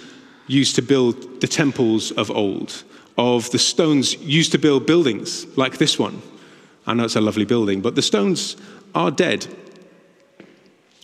used 0.48 0.74
to 0.74 0.82
build 0.82 1.40
the 1.40 1.46
temples 1.46 2.10
of 2.12 2.30
old 2.30 2.82
of 3.18 3.50
the 3.50 3.58
stones 3.58 4.14
used 4.22 4.52
to 4.52 4.58
build 4.58 4.86
buildings 4.86 5.44
like 5.56 5.76
this 5.76 5.98
one. 5.98 6.22
I 6.86 6.94
know 6.94 7.04
it's 7.04 7.16
a 7.16 7.20
lovely 7.20 7.44
building, 7.44 7.80
but 7.80 7.96
the 7.96 8.02
stones 8.02 8.56
are 8.94 9.10
dead. 9.10 9.46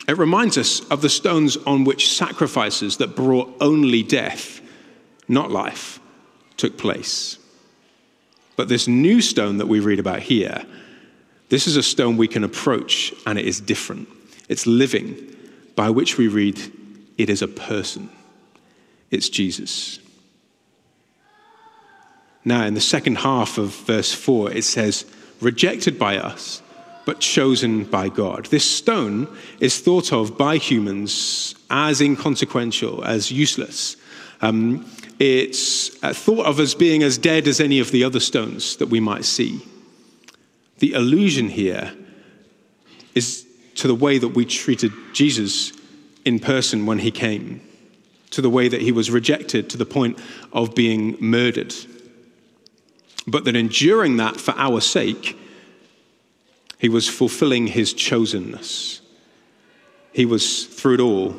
It 0.07 0.17
reminds 0.17 0.57
us 0.57 0.81
of 0.91 1.03
the 1.03 1.11
stones 1.11 1.57
on 1.57 1.85
which 1.85 2.13
sacrifices 2.13 2.99
that 2.99 3.17
brought 3.17 3.53
only 3.61 4.03
death, 4.03 4.61
not 5.27 5.51
life, 5.51 5.99
took 6.57 6.79
place. 6.79 7.39
But 8.57 8.69
this 8.69 8.87
new 8.87 9.21
stone 9.21 9.59
that 9.59 9.67
we 9.67 9.81
read 9.81 9.99
about 9.99 10.21
here, 10.21 10.65
this 11.49 11.67
is 11.67 11.77
a 11.77 11.83
stone 11.83 12.17
we 12.17 12.29
can 12.29 12.45
approach 12.45 13.13
and 13.27 13.39
it 13.39 13.45
is 13.45 13.61
different. 13.61 14.09
It's 14.49 14.67
living, 14.67 15.17
by 15.75 15.91
which 15.91 16.17
we 16.17 16.29
read, 16.29 16.61
it 17.19 17.29
is 17.29 17.43
a 17.43 17.49
person. 17.49 18.09
It's 19.14 19.28
Jesus. 19.28 20.00
Now, 22.44 22.66
in 22.66 22.75
the 22.75 22.80
second 22.80 23.18
half 23.18 23.59
of 23.59 23.75
verse 23.75 24.12
4, 24.12 24.50
it 24.50 24.64
says, 24.64 25.06
rejected 25.40 25.99
by 25.99 26.18
us, 26.18 26.61
but 27.06 27.21
chosen 27.21 27.85
by 27.85 28.09
God. 28.09 28.47
This 28.47 28.68
stone 28.68 29.28
is 29.61 29.80
thought 29.80 30.12
of 30.12 30.37
by 30.37 30.56
humans 30.56 31.54
as 31.71 32.00
inconsequential, 32.00 33.04
as 33.04 33.30
useless. 33.30 33.97
Um, 34.40 34.85
it's 35.21 36.02
uh, 36.02 36.12
thought 36.12 36.47
of 36.47 36.59
as 36.59 36.75
being 36.75 37.04
as 37.04 37.16
dead 37.16 37.47
as 37.47 37.61
any 37.61 37.78
of 37.78 37.92
the 37.92 38.02
other 38.02 38.21
stones 38.21 38.76
that 38.78 38.88
we 38.88 38.99
might 38.99 39.25
see. 39.25 39.64
The 40.78 40.94
allusion 40.94 41.49
here 41.49 41.94
is 43.14 43.47
to 43.76 43.87
the 43.87 43.94
way 43.94 44.18
that 44.18 44.28
we 44.28 44.44
treated 44.44 44.92
Jesus 45.12 45.73
in 46.25 46.40
person 46.40 46.85
when 46.85 46.99
he 46.99 47.12
came, 47.12 47.61
to 48.35 48.43
the 48.43 48.50
way 48.50 48.69
that 48.69 48.83
he 48.83 48.93
was 48.93 49.11
rejected 49.11 49.71
to 49.71 49.76
the 49.76 49.87
point 49.87 50.19
of 50.53 50.75
being 50.75 51.17
murdered 51.21 51.75
but 53.26 53.45
that 53.45 53.57
enduring 53.57 54.19
that 54.19 54.41
for 54.41 54.55
our 54.57 54.81
sake, 54.81 55.38
he 56.79 56.88
was 56.88 57.09
fulfilling 57.09 57.67
his 57.67 57.95
chosenness. 57.95 59.00
He 60.12 60.26
was, 60.26 60.67
through 60.67 60.95
it 60.95 61.00
all, 61.00 61.35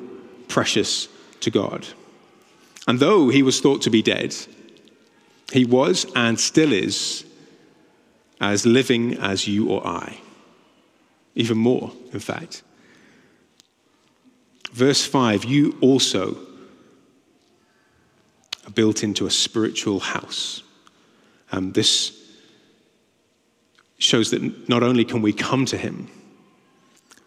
precious 0.47 1.07
to 1.41 1.51
God. 1.51 1.87
And 2.87 2.99
though 2.99 3.29
he 3.29 3.43
was 3.43 3.61
thought 3.61 3.81
to 3.83 3.89
be 3.89 4.01
dead, 4.01 4.35
he 5.51 5.65
was 5.65 6.05
and 6.15 6.39
still 6.39 6.73
is 6.73 7.25
as 8.41 8.65
living 8.65 9.17
as 9.19 9.47
you 9.47 9.69
or 9.69 9.85
I. 9.85 10.19
Even 11.35 11.57
more, 11.57 11.91
in 12.11 12.19
fact. 12.19 12.63
Verse 14.71 15.05
5 15.05 15.45
you 15.45 15.77
also 15.81 16.37
are 18.65 18.71
built 18.71 19.03
into 19.03 19.25
a 19.25 19.31
spiritual 19.31 19.99
house 19.99 20.63
um, 21.51 21.71
this 21.71 22.21
shows 23.97 24.31
that 24.31 24.69
not 24.69 24.83
only 24.83 25.05
can 25.05 25.21
we 25.21 25.31
come 25.31 25.65
to 25.65 25.77
him, 25.77 26.09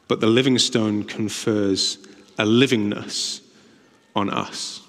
but 0.06 0.20
the 0.20 0.26
living 0.26 0.58
stone 0.58 1.04
confers 1.04 1.98
a 2.38 2.44
livingness 2.44 3.40
on 4.14 4.30
us, 4.30 4.82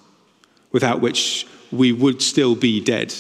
without 0.72 1.02
which 1.02 1.48
we 1.72 1.92
would 1.92 2.22
still 2.22 2.56
be 2.56 2.84
dead, 2.84 3.14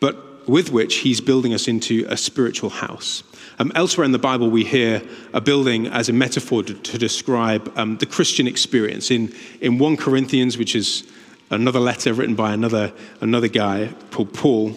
but 0.00 0.48
with 0.48 0.70
which 0.70 0.96
he's 0.96 1.20
building 1.20 1.54
us 1.54 1.68
into 1.68 2.04
a 2.08 2.16
spiritual 2.16 2.70
house. 2.70 3.22
Um, 3.58 3.72
elsewhere 3.74 4.04
in 4.04 4.12
the 4.12 4.18
Bible, 4.18 4.50
we 4.50 4.64
hear 4.64 5.02
a 5.32 5.40
building 5.40 5.86
as 5.86 6.08
a 6.08 6.12
metaphor 6.12 6.62
to, 6.64 6.74
to 6.74 6.98
describe 6.98 7.72
um, 7.76 7.96
the 7.98 8.06
Christian 8.06 8.46
experience. 8.46 9.10
In, 9.10 9.32
in 9.60 9.78
1 9.78 9.96
Corinthians, 9.96 10.58
which 10.58 10.74
is 10.74 11.04
another 11.50 11.80
letter 11.80 12.12
written 12.12 12.34
by 12.34 12.52
another, 12.52 12.92
another 13.20 13.48
guy 13.48 13.92
called 14.10 14.32
Paul, 14.32 14.74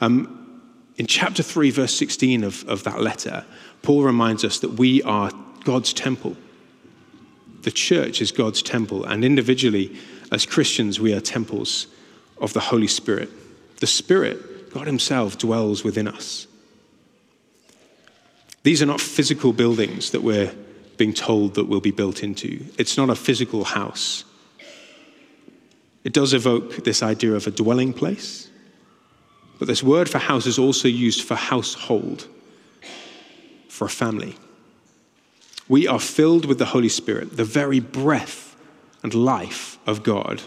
um, 0.00 0.32
in 0.96 1.06
chapter 1.06 1.42
3, 1.42 1.70
verse 1.70 1.94
16 1.94 2.42
of, 2.42 2.66
of 2.68 2.84
that 2.84 3.00
letter, 3.00 3.44
Paul 3.82 4.02
reminds 4.02 4.44
us 4.44 4.58
that 4.60 4.72
we 4.72 5.02
are 5.02 5.30
God's 5.64 5.92
temple. 5.92 6.36
The 7.62 7.70
church 7.70 8.22
is 8.22 8.32
God's 8.32 8.62
temple, 8.62 9.04
and 9.04 9.24
individually, 9.24 9.96
as 10.32 10.46
Christians, 10.46 10.98
we 10.98 11.12
are 11.12 11.20
temples 11.20 11.86
of 12.40 12.52
the 12.52 12.60
Holy 12.60 12.86
Spirit. 12.86 13.28
The 13.78 13.86
Spirit, 13.86 14.72
God 14.72 14.86
Himself, 14.86 15.36
dwells 15.36 15.84
within 15.84 16.08
us. 16.08 16.46
These 18.62 18.82
are 18.82 18.86
not 18.86 19.00
physical 19.00 19.52
buildings 19.52 20.10
that 20.10 20.22
we're 20.22 20.52
being 20.96 21.12
told 21.12 21.54
that 21.54 21.64
we'll 21.66 21.80
be 21.80 21.90
built 21.90 22.22
into. 22.22 22.64
It's 22.78 22.96
not 22.96 23.10
a 23.10 23.14
physical 23.14 23.64
house. 23.64 24.24
It 26.06 26.12
does 26.12 26.34
evoke 26.34 26.84
this 26.84 27.02
idea 27.02 27.32
of 27.32 27.48
a 27.48 27.50
dwelling 27.50 27.92
place, 27.92 28.48
but 29.58 29.66
this 29.66 29.82
word 29.82 30.08
for 30.08 30.18
house 30.18 30.46
is 30.46 30.56
also 30.56 30.86
used 30.86 31.22
for 31.22 31.34
household, 31.34 32.28
for 33.68 33.86
a 33.86 33.90
family. 33.90 34.36
We 35.66 35.88
are 35.88 35.98
filled 35.98 36.44
with 36.44 36.58
the 36.58 36.66
Holy 36.66 36.88
Spirit, 36.88 37.36
the 37.36 37.44
very 37.44 37.80
breath 37.80 38.54
and 39.02 39.14
life 39.14 39.80
of 39.84 40.04
God, 40.04 40.42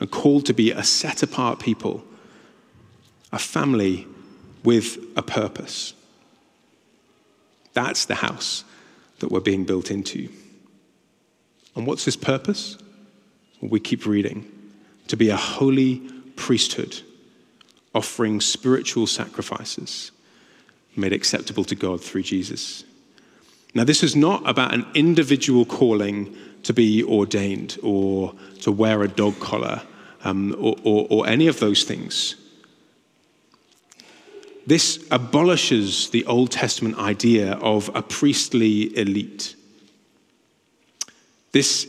and 0.00 0.10
called 0.10 0.44
to 0.46 0.52
be 0.52 0.70
a 0.70 0.84
set 0.84 1.22
apart 1.22 1.60
people, 1.60 2.04
a 3.32 3.38
family 3.38 4.06
with 4.64 4.98
a 5.16 5.22
purpose. 5.22 5.94
That's 7.72 8.04
the 8.04 8.16
house 8.16 8.64
that 9.20 9.30
we're 9.30 9.40
being 9.40 9.64
built 9.64 9.90
into. 9.90 10.28
And 11.74 11.86
what's 11.86 12.04
his 12.04 12.16
purpose? 12.16 12.76
Well, 13.62 13.70
we 13.70 13.80
keep 13.80 14.04
reading 14.04 14.50
to 15.08 15.16
be 15.16 15.28
a 15.28 15.36
holy 15.36 16.00
priesthood 16.36 17.00
offering 17.94 18.40
spiritual 18.40 19.06
sacrifices 19.06 20.10
made 20.96 21.12
acceptable 21.12 21.64
to 21.64 21.74
God 21.74 22.00
through 22.00 22.22
Jesus. 22.22 22.84
Now, 23.74 23.84
this 23.84 24.02
is 24.02 24.14
not 24.14 24.48
about 24.48 24.72
an 24.72 24.86
individual 24.94 25.64
calling 25.64 26.36
to 26.62 26.72
be 26.72 27.02
ordained 27.02 27.78
or 27.82 28.34
to 28.60 28.70
wear 28.70 29.02
a 29.02 29.08
dog 29.08 29.38
collar 29.40 29.82
um, 30.22 30.54
or, 30.58 30.76
or, 30.84 31.06
or 31.10 31.26
any 31.26 31.48
of 31.48 31.58
those 31.60 31.84
things. 31.84 32.36
This 34.66 35.04
abolishes 35.10 36.10
the 36.10 36.24
Old 36.24 36.50
Testament 36.50 36.96
idea 36.98 37.52
of 37.54 37.90
a 37.94 38.00
priestly 38.00 38.96
elite. 38.96 39.56
This 41.52 41.86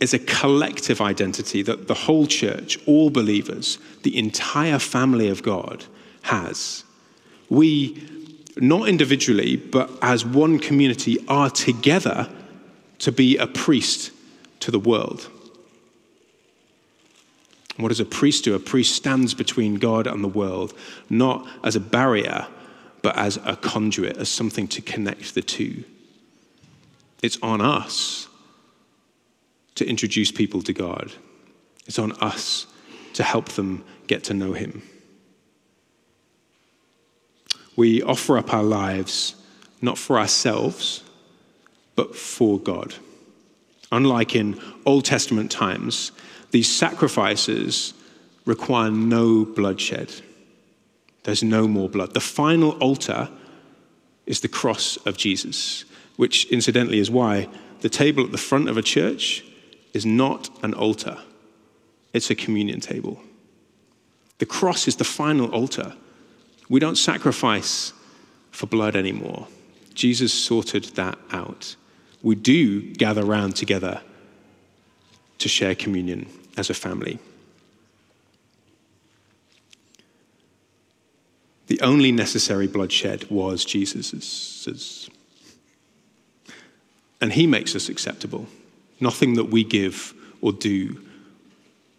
is 0.00 0.12
a 0.12 0.18
collective 0.18 1.00
identity 1.00 1.62
that 1.62 1.88
the 1.88 1.94
whole 1.94 2.26
church, 2.26 2.78
all 2.86 3.10
believers, 3.10 3.78
the 4.02 4.16
entire 4.18 4.78
family 4.78 5.28
of 5.28 5.42
God 5.42 5.84
has. 6.22 6.84
We, 7.48 8.02
not 8.56 8.88
individually, 8.88 9.56
but 9.56 9.90
as 10.02 10.24
one 10.24 10.58
community, 10.58 11.18
are 11.28 11.50
together 11.50 12.28
to 12.98 13.12
be 13.12 13.36
a 13.36 13.46
priest 13.46 14.10
to 14.60 14.70
the 14.70 14.78
world. 14.78 15.30
What 17.76 17.88
does 17.88 18.00
a 18.00 18.04
priest 18.04 18.44
do? 18.44 18.54
A 18.54 18.60
priest 18.60 18.94
stands 18.94 19.34
between 19.34 19.76
God 19.76 20.06
and 20.06 20.22
the 20.22 20.28
world, 20.28 20.74
not 21.10 21.46
as 21.64 21.76
a 21.76 21.80
barrier, 21.80 22.46
but 23.02 23.16
as 23.16 23.38
a 23.44 23.56
conduit, 23.56 24.16
as 24.16 24.28
something 24.28 24.68
to 24.68 24.80
connect 24.80 25.34
the 25.34 25.42
two. 25.42 25.84
It's 27.22 27.38
on 27.42 27.60
us 27.60 28.28
to 29.76 29.86
introduce 29.86 30.30
people 30.30 30.62
to 30.62 30.72
God, 30.72 31.12
it's 31.86 31.98
on 31.98 32.12
us 32.12 32.66
to 33.14 33.22
help 33.22 33.50
them 33.50 33.84
get 34.06 34.24
to 34.24 34.34
know 34.34 34.52
Him. 34.52 34.82
We 37.76 38.02
offer 38.02 38.38
up 38.38 38.52
our 38.52 38.62
lives 38.62 39.34
not 39.80 39.98
for 39.98 40.18
ourselves, 40.18 41.02
but 41.96 42.16
for 42.16 42.58
God. 42.58 42.94
Unlike 43.92 44.34
in 44.34 44.60
Old 44.86 45.04
Testament 45.04 45.50
times, 45.50 46.12
these 46.50 46.74
sacrifices 46.74 47.94
require 48.44 48.90
no 48.90 49.44
bloodshed. 49.44 50.12
There's 51.24 51.42
no 51.42 51.66
more 51.66 51.88
blood. 51.88 52.14
The 52.14 52.20
final 52.20 52.72
altar 52.72 53.28
is 54.26 54.40
the 54.40 54.48
cross 54.48 54.96
of 54.98 55.16
Jesus, 55.16 55.84
which 56.16 56.46
incidentally 56.46 56.98
is 56.98 57.10
why 57.10 57.48
the 57.80 57.88
table 57.88 58.24
at 58.24 58.32
the 58.32 58.38
front 58.38 58.68
of 58.68 58.76
a 58.76 58.82
church 58.82 59.44
is 59.94 60.04
not 60.04 60.50
an 60.62 60.74
altar, 60.74 61.18
it's 62.12 62.30
a 62.30 62.34
communion 62.34 62.80
table. 62.80 63.20
The 64.38 64.46
cross 64.46 64.86
is 64.88 64.96
the 64.96 65.04
final 65.04 65.50
altar. 65.52 65.94
We 66.68 66.80
don't 66.80 66.98
sacrifice 66.98 67.92
for 68.50 68.66
blood 68.66 68.96
anymore. 68.96 69.46
Jesus 69.94 70.32
sorted 70.32 70.84
that 70.96 71.18
out. 71.30 71.76
We 72.22 72.34
do 72.34 72.82
gather 72.94 73.24
around 73.24 73.54
together 73.54 74.02
to 75.38 75.48
share 75.48 75.74
communion 75.74 76.26
as 76.56 76.70
a 76.70 76.74
family. 76.74 77.18
The 81.66 81.80
only 81.80 82.12
necessary 82.12 82.66
bloodshed 82.66 83.30
was 83.30 83.64
Jesus's. 83.64 85.08
And 87.20 87.32
he 87.32 87.46
makes 87.46 87.74
us 87.74 87.88
acceptable. 87.88 88.46
Nothing 89.04 89.34
that 89.34 89.50
we 89.50 89.64
give 89.64 90.14
or 90.40 90.50
do, 90.50 90.98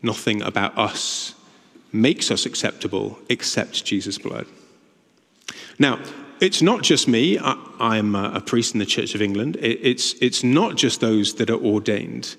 nothing 0.02 0.42
about 0.42 0.76
us 0.76 1.36
makes 1.92 2.32
us 2.32 2.48
acceptable 2.48 3.20
except 3.30 3.86
Jesus' 3.86 4.18
blood. 4.18 4.48
Now, 5.78 6.00
it's 6.40 6.64
not 6.64 6.82
just 6.82 7.08
me. 7.08 7.38
I, 7.38 7.98
am 7.98 8.16
a 8.16 8.42
priest 8.42 8.74
in 8.74 8.80
the 8.80 8.88
Church 8.88 9.14
of 9.14 9.22
England. 9.22 9.56
It's, 9.62 10.14
it's 10.20 10.44
not 10.44 10.78
just 10.78 11.00
those 11.00 11.36
that 11.36 11.52
are 11.52 11.64
ordained. 11.74 12.36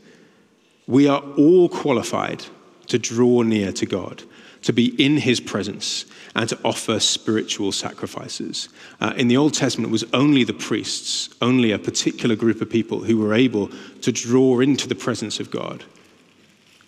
We 0.88 1.06
are 1.06 1.22
all 1.36 1.68
qualified 1.68 2.44
to 2.88 2.98
draw 2.98 3.42
near 3.42 3.70
to 3.70 3.86
God, 3.86 4.24
to 4.62 4.72
be 4.72 4.86
in 5.00 5.18
his 5.18 5.38
presence, 5.38 6.06
and 6.36 6.50
to 6.50 6.58
offer 6.64 7.00
spiritual 7.00 7.72
sacrifices. 7.72 8.68
Uh, 9.00 9.14
in 9.16 9.26
the 9.26 9.38
Old 9.38 9.54
Testament, 9.54 9.88
it 9.88 9.92
was 9.92 10.04
only 10.12 10.44
the 10.44 10.52
priests, 10.52 11.34
only 11.40 11.72
a 11.72 11.78
particular 11.78 12.36
group 12.36 12.60
of 12.60 12.68
people 12.68 13.00
who 13.00 13.16
were 13.16 13.32
able 13.32 13.70
to 14.02 14.12
draw 14.12 14.60
into 14.60 14.86
the 14.86 14.94
presence 14.94 15.40
of 15.40 15.50
God 15.50 15.82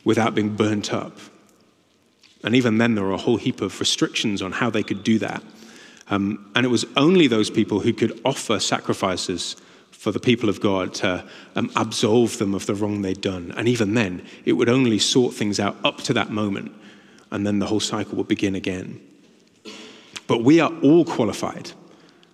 without 0.04 0.34
being 0.34 0.54
burnt 0.54 0.92
up. 0.92 1.18
And 2.44 2.54
even 2.54 2.76
then, 2.76 2.94
there 2.94 3.04
were 3.04 3.14
a 3.14 3.16
whole 3.16 3.38
heap 3.38 3.62
of 3.62 3.80
restrictions 3.80 4.42
on 4.42 4.52
how 4.52 4.68
they 4.68 4.82
could 4.82 5.02
do 5.02 5.18
that. 5.20 5.42
Um, 6.10 6.50
and 6.54 6.66
it 6.66 6.68
was 6.68 6.84
only 6.98 7.26
those 7.26 7.48
people 7.48 7.80
who 7.80 7.94
could 7.94 8.20
offer 8.26 8.60
sacrifices 8.60 9.56
for 9.90 10.12
the 10.12 10.20
people 10.20 10.50
of 10.50 10.60
God 10.60 10.92
to 10.94 11.24
um, 11.56 11.72
absolve 11.74 12.36
them 12.36 12.54
of 12.54 12.66
the 12.66 12.74
wrong 12.74 13.00
they'd 13.00 13.20
done. 13.22 13.54
And 13.56 13.66
even 13.66 13.94
then, 13.94 14.26
it 14.44 14.52
would 14.52 14.68
only 14.68 14.98
sort 14.98 15.32
things 15.32 15.58
out 15.58 15.78
up 15.84 16.02
to 16.02 16.12
that 16.12 16.30
moment, 16.30 16.72
and 17.30 17.46
then 17.46 17.60
the 17.60 17.66
whole 17.66 17.80
cycle 17.80 18.18
would 18.18 18.28
begin 18.28 18.54
again. 18.54 19.00
But 20.28 20.44
we 20.44 20.60
are 20.60 20.72
all 20.82 21.04
qualified 21.04 21.72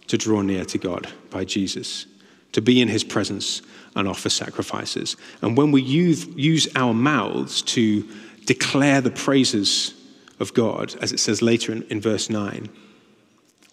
to 0.09 0.19
draw 0.19 0.43
near 0.43 0.67
to 0.67 0.77
God 0.77 1.09
by 1.31 1.47
Jesus, 1.47 2.05
to 2.53 2.61
be 2.61 2.83
in 2.83 2.89
his 2.89 3.03
presence 3.03 3.63
and 3.97 4.07
offer 4.07 4.29
sacrifices. 4.29 5.17
And 5.41 5.57
when 5.57 5.73
we 5.73 5.81
use, 5.81 6.27
use 6.27 6.69
our 6.77 6.93
mouths 6.93 7.63
to 7.63 8.07
declare 8.45 9.01
the 9.01 9.11
praises 9.11 9.95
of 10.41 10.53
God, 10.53 10.95
as 11.01 11.13
it 11.13 11.21
says 11.21 11.41
later 11.41 11.73
in, 11.73 11.83
in 11.85 12.01
verse 12.01 12.29
9, 12.29 12.69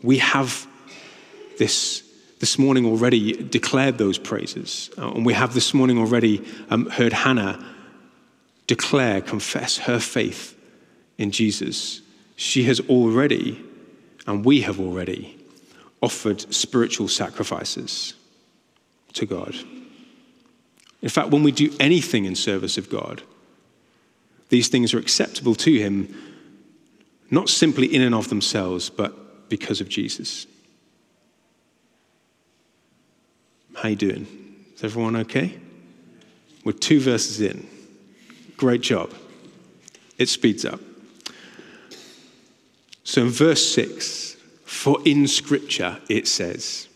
we 0.01 0.19
have 0.19 0.65
this 1.57 2.03
this 2.41 2.57
morning 2.57 2.87
already 2.87 3.33
declared 3.33 3.99
those 3.99 4.17
praises. 4.17 4.89
Uh, 4.97 5.11
and 5.11 5.23
we 5.23 5.33
have 5.33 5.53
this 5.53 5.75
morning 5.75 5.99
already 5.99 6.43
um, 6.71 6.89
heard 6.89 7.13
Hannah 7.13 7.63
declare, 8.65 9.21
confess 9.21 9.77
her 9.77 9.99
faith 9.99 10.57
in 11.19 11.29
Jesus. 11.29 12.01
She 12.37 12.63
has 12.63 12.79
already, 12.89 13.63
and 14.31 14.45
we 14.45 14.61
have 14.61 14.79
already, 14.79 15.37
offered 16.01 16.41
spiritual 16.53 17.09
sacrifices 17.09 18.13
to 19.11 19.25
God. 19.25 19.53
In 21.01 21.09
fact, 21.09 21.29
when 21.29 21.43
we 21.43 21.51
do 21.51 21.75
anything 21.81 22.23
in 22.23 22.35
service 22.35 22.77
of 22.77 22.89
God, 22.89 23.23
these 24.47 24.69
things 24.69 24.93
are 24.93 24.99
acceptable 24.99 25.53
to 25.55 25.77
Him, 25.77 26.15
not 27.29 27.49
simply 27.49 27.93
in 27.93 28.01
and 28.01 28.15
of 28.15 28.29
themselves, 28.29 28.89
but 28.89 29.49
because 29.49 29.81
of 29.81 29.89
Jesus. 29.89 30.47
How 33.75 33.89
you 33.89 33.95
doing? 33.97 34.27
Is 34.75 34.83
everyone 34.83 35.17
okay? 35.17 35.59
We're 36.63 36.71
two 36.71 37.01
verses 37.01 37.41
in. 37.41 37.67
Great 38.55 38.81
job. 38.81 39.11
It 40.17 40.29
speeds 40.29 40.63
up. 40.63 40.79
So 43.03 43.23
in 43.23 43.29
verse 43.29 43.65
6, 43.73 44.37
for 44.65 44.99
in 45.05 45.27
Scripture 45.27 45.99
it 46.09 46.27
says, 46.27 46.87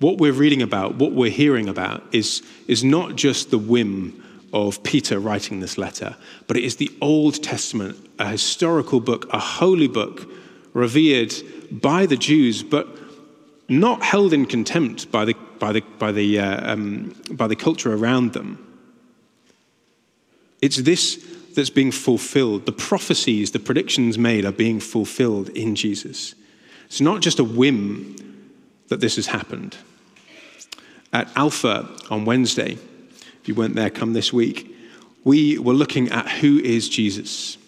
what 0.00 0.18
we're 0.18 0.32
reading 0.32 0.62
about, 0.62 0.94
what 0.94 1.12
we're 1.12 1.30
hearing 1.30 1.68
about, 1.68 2.02
is, 2.12 2.42
is 2.66 2.82
not 2.82 3.16
just 3.16 3.50
the 3.50 3.58
whim 3.58 4.24
of 4.52 4.82
Peter 4.82 5.20
writing 5.20 5.60
this 5.60 5.76
letter, 5.76 6.16
but 6.46 6.56
it 6.56 6.64
is 6.64 6.76
the 6.76 6.90
Old 7.00 7.42
Testament, 7.42 7.96
a 8.18 8.30
historical 8.30 9.00
book, 9.00 9.32
a 9.32 9.38
holy 9.38 9.88
book, 9.88 10.28
revered 10.72 11.34
by 11.70 12.06
the 12.06 12.16
Jews, 12.16 12.62
but 12.62 12.88
not 13.68 14.02
held 14.02 14.32
in 14.32 14.46
contempt 14.46 15.12
by 15.12 15.24
the, 15.24 15.34
by 15.58 15.72
the, 15.72 15.80
by 15.98 16.12
the, 16.12 16.40
uh, 16.40 16.72
um, 16.72 17.14
by 17.30 17.46
the 17.46 17.56
culture 17.56 17.94
around 17.94 18.32
them. 18.32 18.66
It's 20.60 20.76
this 20.78 21.24
that's 21.54 21.70
being 21.70 21.92
fulfilled. 21.92 22.66
The 22.66 22.72
prophecies, 22.72 23.50
the 23.50 23.58
predictions 23.58 24.18
made 24.18 24.44
are 24.44 24.52
being 24.52 24.80
fulfilled 24.80 25.48
in 25.50 25.74
Jesus. 25.74 26.34
It's 26.86 27.00
not 27.00 27.20
just 27.20 27.38
a 27.38 27.44
whim 27.44 28.16
that 28.88 29.00
this 29.00 29.16
has 29.16 29.26
happened. 29.26 29.76
At 31.12 31.30
Alpha 31.36 31.88
on 32.10 32.24
Wednesday, 32.24 32.72
if 32.72 33.48
you 33.48 33.54
weren't 33.54 33.74
there, 33.74 33.90
come 33.90 34.12
this 34.12 34.32
week, 34.32 34.74
we 35.24 35.58
were 35.58 35.74
looking 35.74 36.08
at 36.10 36.28
who 36.28 36.58
is 36.58 36.88
Jesus 36.88 37.58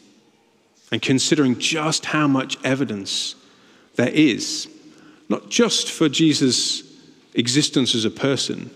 and 0.90 1.00
considering 1.00 1.58
just 1.58 2.06
how 2.06 2.26
much 2.26 2.56
evidence 2.64 3.34
there 3.96 4.08
is 4.08 4.68
not 5.32 5.48
just 5.48 5.90
for 5.90 6.10
Jesus' 6.10 6.82
existence 7.32 7.94
as 7.94 8.04
a 8.04 8.10
person, 8.10 8.70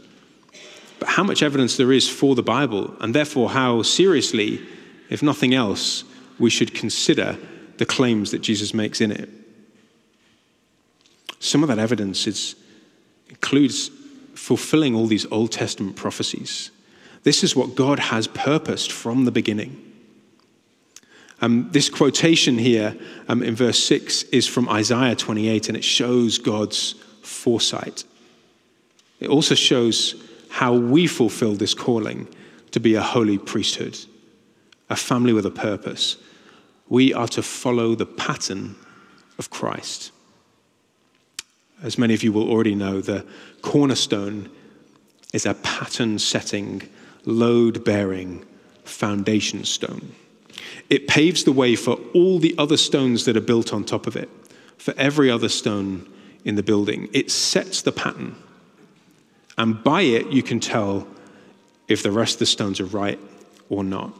but 0.98 1.10
how 1.10 1.22
much 1.22 1.42
evidence 1.42 1.76
there 1.76 1.92
is 1.92 2.08
for 2.08 2.34
the 2.34 2.42
Bible, 2.42 2.96
and 3.00 3.14
therefore 3.14 3.50
how 3.50 3.82
seriously, 3.82 4.66
if 5.08 5.22
nothing 5.22 5.54
else, 5.54 6.04
we 6.38 6.50
should 6.50 6.74
consider 6.74 7.38
the 7.78 7.86
claims 7.86 8.30
that 8.30 8.40
Jesus 8.40 8.74
makes 8.74 9.00
in 9.00 9.10
it. 9.10 9.28
Some 11.38 11.62
of 11.62 11.68
that 11.68 11.78
evidence 11.78 12.26
is, 12.26 12.56
includes 13.28 13.90
fulfilling 14.34 14.94
all 14.94 15.06
these 15.06 15.26
Old 15.30 15.52
Testament 15.52 15.96
prophecies. 15.96 16.70
This 17.22 17.42
is 17.42 17.56
what 17.56 17.74
God 17.74 17.98
has 17.98 18.26
purposed 18.28 18.92
from 18.92 19.24
the 19.24 19.32
beginning. 19.32 19.82
Um, 21.40 21.68
this 21.70 21.90
quotation 21.90 22.56
here 22.56 22.96
um, 23.28 23.42
in 23.42 23.54
verse 23.54 23.82
6 23.84 24.22
is 24.24 24.46
from 24.46 24.68
Isaiah 24.68 25.14
28, 25.14 25.68
and 25.68 25.76
it 25.76 25.84
shows 25.84 26.38
God's 26.38 26.94
foresight. 27.22 28.04
It 29.20 29.28
also 29.28 29.54
shows 29.54 30.14
how 30.48 30.74
we 30.74 31.06
fulfill 31.06 31.54
this 31.54 31.74
calling 31.74 32.28
to 32.70 32.80
be 32.80 32.94
a 32.94 33.02
holy 33.02 33.38
priesthood, 33.38 33.98
a 34.88 34.96
family 34.96 35.32
with 35.32 35.46
a 35.46 35.50
purpose. 35.50 36.16
We 36.88 37.12
are 37.12 37.28
to 37.28 37.42
follow 37.42 37.94
the 37.94 38.06
pattern 38.06 38.76
of 39.38 39.50
Christ. 39.50 40.12
As 41.82 41.98
many 41.98 42.14
of 42.14 42.22
you 42.22 42.32
will 42.32 42.48
already 42.48 42.74
know, 42.74 43.00
the 43.00 43.26
cornerstone 43.62 44.48
is 45.32 45.44
a 45.44 45.54
pattern 45.54 46.18
setting, 46.18 46.82
load 47.24 47.84
bearing 47.84 48.44
foundation 48.84 49.64
stone. 49.64 50.12
It 50.88 51.08
paves 51.08 51.44
the 51.44 51.52
way 51.52 51.76
for 51.76 51.98
all 52.14 52.38
the 52.38 52.54
other 52.56 52.76
stones 52.76 53.24
that 53.24 53.36
are 53.36 53.40
built 53.40 53.72
on 53.72 53.84
top 53.84 54.06
of 54.06 54.16
it, 54.16 54.30
for 54.78 54.94
every 54.96 55.30
other 55.30 55.48
stone 55.48 56.08
in 56.44 56.54
the 56.54 56.62
building. 56.62 57.08
It 57.12 57.30
sets 57.30 57.82
the 57.82 57.92
pattern. 57.92 58.36
And 59.58 59.82
by 59.82 60.02
it, 60.02 60.28
you 60.28 60.42
can 60.42 60.60
tell 60.60 61.06
if 61.88 62.02
the 62.02 62.12
rest 62.12 62.36
of 62.36 62.38
the 62.40 62.46
stones 62.46 62.80
are 62.80 62.86
right 62.86 63.18
or 63.68 63.82
not. 63.82 64.12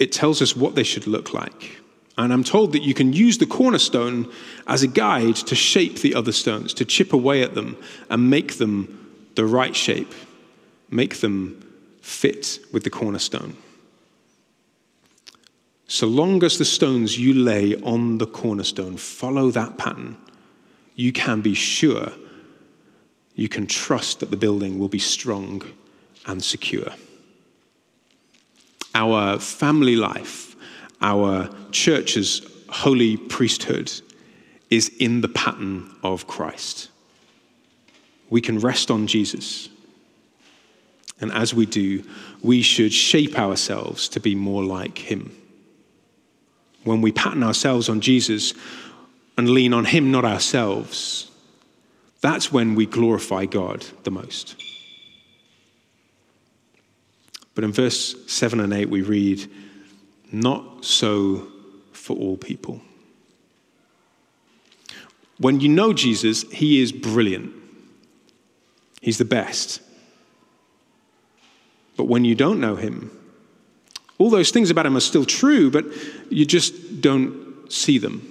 It 0.00 0.10
tells 0.10 0.42
us 0.42 0.56
what 0.56 0.74
they 0.74 0.82
should 0.82 1.06
look 1.06 1.32
like. 1.32 1.76
And 2.18 2.32
I'm 2.32 2.42
told 2.42 2.72
that 2.72 2.82
you 2.82 2.94
can 2.94 3.12
use 3.12 3.38
the 3.38 3.46
cornerstone 3.46 4.30
as 4.66 4.82
a 4.82 4.88
guide 4.88 5.36
to 5.36 5.54
shape 5.54 6.00
the 6.00 6.14
other 6.14 6.32
stones, 6.32 6.74
to 6.74 6.84
chip 6.84 7.12
away 7.12 7.42
at 7.42 7.54
them 7.54 7.76
and 8.08 8.28
make 8.28 8.58
them 8.58 9.28
the 9.36 9.46
right 9.46 9.76
shape, 9.76 10.12
make 10.90 11.20
them 11.20 11.64
fit 12.02 12.58
with 12.72 12.82
the 12.84 12.90
cornerstone. 12.90 13.56
So 15.86 16.06
long 16.06 16.42
as 16.44 16.56
the 16.56 16.64
stones 16.64 17.18
you 17.18 17.34
lay 17.34 17.74
on 17.76 18.18
the 18.18 18.26
cornerstone 18.26 18.96
follow 18.96 19.50
that 19.50 19.76
pattern, 19.76 20.16
you 20.94 21.12
can 21.12 21.40
be 21.40 21.54
sure, 21.54 22.12
you 23.34 23.48
can 23.48 23.66
trust 23.66 24.20
that 24.20 24.30
the 24.30 24.36
building 24.36 24.78
will 24.78 24.88
be 24.88 24.98
strong 24.98 25.62
and 26.26 26.42
secure. 26.42 26.92
Our 28.94 29.38
family 29.38 29.96
life, 29.96 30.56
our 31.00 31.48
church's 31.70 32.46
holy 32.68 33.16
priesthood 33.16 33.92
is 34.68 34.90
in 34.98 35.20
the 35.20 35.28
pattern 35.28 35.90
of 36.02 36.26
Christ. 36.26 36.88
We 38.30 38.40
can 38.40 38.60
rest 38.60 38.90
on 38.90 39.06
Jesus. 39.06 39.68
And 41.20 41.32
as 41.32 41.52
we 41.52 41.66
do, 41.66 42.04
we 42.42 42.62
should 42.62 42.92
shape 42.92 43.38
ourselves 43.38 44.08
to 44.10 44.20
be 44.20 44.34
more 44.34 44.64
like 44.64 44.98
him. 44.98 45.36
When 46.84 47.02
we 47.02 47.12
pattern 47.12 47.42
ourselves 47.42 47.88
on 47.88 48.00
Jesus 48.00 48.54
and 49.36 49.50
lean 49.50 49.74
on 49.74 49.84
him, 49.84 50.10
not 50.10 50.24
ourselves, 50.24 51.30
that's 52.20 52.52
when 52.52 52.74
we 52.74 52.86
glorify 52.86 53.46
God 53.46 53.84
the 54.04 54.10
most. 54.10 54.56
But 57.54 57.64
in 57.64 57.72
verse 57.72 58.14
7 58.26 58.60
and 58.60 58.72
8, 58.72 58.88
we 58.88 59.02
read, 59.02 59.50
not 60.32 60.84
so 60.84 61.46
for 61.92 62.16
all 62.16 62.36
people. 62.36 62.80
When 65.38 65.60
you 65.60 65.68
know 65.68 65.92
Jesus, 65.92 66.42
he 66.52 66.82
is 66.82 66.92
brilliant. 66.92 67.52
He's 69.00 69.18
the 69.18 69.24
best. 69.24 69.80
But 71.96 72.04
when 72.04 72.24
you 72.24 72.34
don't 72.34 72.60
know 72.60 72.76
him, 72.76 73.10
all 74.18 74.30
those 74.30 74.50
things 74.50 74.70
about 74.70 74.86
him 74.86 74.96
are 74.96 75.00
still 75.00 75.24
true, 75.24 75.70
but 75.70 75.86
you 76.30 76.44
just 76.44 77.00
don't 77.00 77.72
see 77.72 77.98
them. 77.98 78.26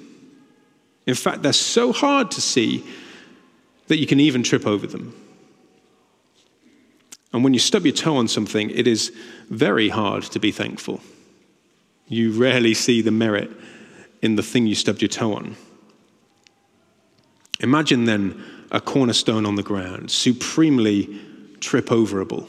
In 1.08 1.16
fact, 1.16 1.42
they're 1.42 1.54
so 1.54 1.92
hard 1.92 2.30
to 2.32 2.42
see 2.42 2.86
that 3.88 3.98
you 3.98 4.06
can 4.06 4.20
even 4.20 4.44
trip 4.44 4.68
over 4.68 4.86
them. 4.86 5.16
And 7.32 7.44
when 7.44 7.54
you 7.54 7.60
stub 7.60 7.86
your 7.86 7.96
toe 7.96 8.18
on 8.18 8.28
something, 8.28 8.70
it 8.72 8.88
is 8.88 9.16
very 9.50 9.90
hard 9.90 10.24
to 10.24 10.40
be 10.40 10.52
thankful. 10.52 11.02
You 12.08 12.32
rarely 12.32 12.74
see 12.74 13.02
the 13.02 13.12
merit 13.12 13.52
in 14.22 14.36
the 14.36 14.44
thing 14.44 14.66
you 14.66 14.76
stubbed 14.76 15.02
your 15.02 15.10
toe 15.10 15.36
on. 15.36 15.56
Imagine 17.60 18.06
then 18.06 18.44
a 18.72 18.82
cornerstone 18.82 19.46
on 19.46 19.56
the 19.56 19.64
ground, 19.64 20.12
supremely 20.12 21.20
trip 21.60 21.88
overable. 21.88 22.48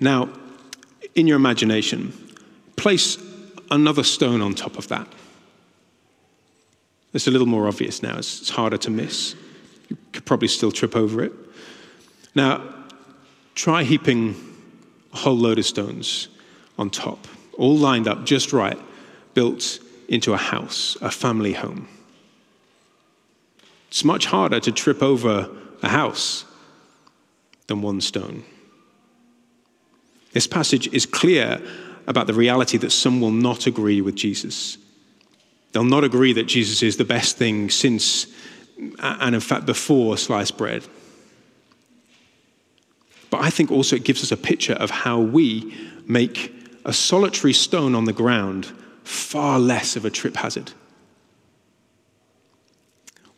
Now, 0.00 0.28
in 1.14 1.26
your 1.26 1.36
imagination, 1.36 2.12
place 2.76 3.16
another 3.70 4.02
stone 4.02 4.42
on 4.42 4.54
top 4.54 4.76
of 4.76 4.88
that. 4.88 5.06
It's 7.12 7.28
a 7.28 7.30
little 7.30 7.46
more 7.46 7.68
obvious 7.68 8.02
now, 8.02 8.18
it's 8.18 8.50
harder 8.50 8.76
to 8.78 8.90
miss. 8.90 9.36
You 9.88 9.96
could 10.12 10.24
probably 10.24 10.48
still 10.48 10.72
trip 10.72 10.96
over 10.96 11.22
it. 11.22 11.32
Now, 12.34 12.62
try 13.54 13.84
heaping 13.84 14.34
a 15.12 15.16
whole 15.16 15.36
load 15.36 15.58
of 15.58 15.66
stones 15.66 16.28
on 16.78 16.90
top, 16.90 17.26
all 17.56 17.76
lined 17.76 18.08
up 18.08 18.24
just 18.24 18.52
right, 18.52 18.78
built 19.34 19.78
into 20.08 20.32
a 20.32 20.36
house, 20.36 20.96
a 21.00 21.10
family 21.10 21.52
home. 21.52 21.88
It's 23.88 24.04
much 24.04 24.26
harder 24.26 24.58
to 24.60 24.72
trip 24.72 25.02
over 25.02 25.48
a 25.82 25.88
house 25.88 26.44
than 27.68 27.80
one 27.80 28.00
stone. 28.00 28.44
This 30.32 30.48
passage 30.48 30.88
is 30.92 31.06
clear 31.06 31.62
about 32.08 32.26
the 32.26 32.34
reality 32.34 32.76
that 32.78 32.90
some 32.90 33.20
will 33.20 33.30
not 33.30 33.66
agree 33.68 34.00
with 34.00 34.16
Jesus. 34.16 34.76
They'll 35.72 35.84
not 35.84 36.04
agree 36.04 36.32
that 36.32 36.44
Jesus 36.44 36.82
is 36.82 36.96
the 36.96 37.04
best 37.04 37.36
thing 37.36 37.70
since, 37.70 38.26
and 38.98 39.34
in 39.34 39.40
fact, 39.40 39.64
before 39.64 40.18
sliced 40.18 40.58
bread. 40.58 40.84
But 43.34 43.42
I 43.42 43.50
think 43.50 43.72
also 43.72 43.96
it 43.96 44.04
gives 44.04 44.22
us 44.22 44.30
a 44.30 44.36
picture 44.36 44.74
of 44.74 44.92
how 44.92 45.18
we 45.18 45.76
make 46.06 46.54
a 46.84 46.92
solitary 46.92 47.52
stone 47.52 47.96
on 47.96 48.04
the 48.04 48.12
ground 48.12 48.66
far 49.02 49.58
less 49.58 49.96
of 49.96 50.04
a 50.04 50.10
trip 50.10 50.36
hazard? 50.36 50.70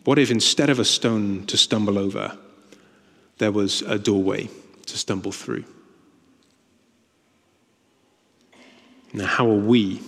What 0.05 0.19
if 0.19 0.31
instead 0.31 0.69
of 0.69 0.79
a 0.79 0.85
stone 0.85 1.47
to 1.47 1.57
stumble 1.57 1.99
over, 1.99 2.37
there 3.39 3.51
was 3.51 3.81
a 3.81 3.99
doorway 3.99 4.51
to 4.85 4.99
stumble 4.99 5.33
through? 5.33 5.65
Now, 9.15 9.25
how 9.25 9.49
are 9.49 9.55
we, 9.55 10.03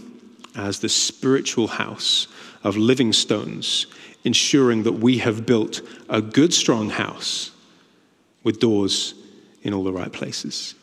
as 0.55 0.81
the 0.81 0.91
spiritual 0.91 1.69
house 1.69 2.27
of 2.63 2.77
living 2.77 3.15
stones, 3.15 3.87
ensuring 4.23 4.83
that 4.83 5.01
we 5.01 5.17
have 5.17 5.47
built 5.47 5.81
a 6.11 6.21
good, 6.21 6.53
strong 6.53 6.91
house 6.91 7.53
with 8.45 8.61
doors 8.61 9.15
in 9.69 9.75
all 9.75 9.85
the 9.85 9.93
right 9.93 10.13
places? 10.13 10.75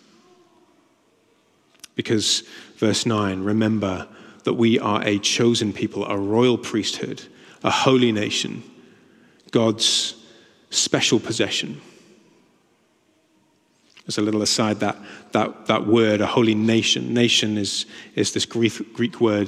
Because, 1.96 2.44
verse 2.78 3.06
9, 3.06 3.44
remember 3.44 4.08
that 4.44 4.54
we 4.54 4.80
are 4.80 5.02
a 5.04 5.20
chosen 5.20 5.74
people, 5.74 6.06
a 6.06 6.18
royal 6.18 6.58
priesthood, 6.58 7.24
a 7.64 7.72
holy 7.72 8.12
nation, 8.12 8.64
God's 9.52 10.16
special 10.70 11.20
possession. 11.20 11.82
As 14.08 14.20
a 14.20 14.22
little 14.22 14.44
aside, 14.44 14.82
that, 14.82 14.98
that, 15.32 15.66
that 15.66 15.88
word, 15.88 16.22
a 16.22 16.28
holy 16.28 16.54
nation, 16.54 17.14
nation 17.14 17.58
is, 17.58 17.88
is 18.14 18.34
this 18.34 18.46
Greek, 18.46 18.94
Greek 18.94 19.20
word 19.20 19.48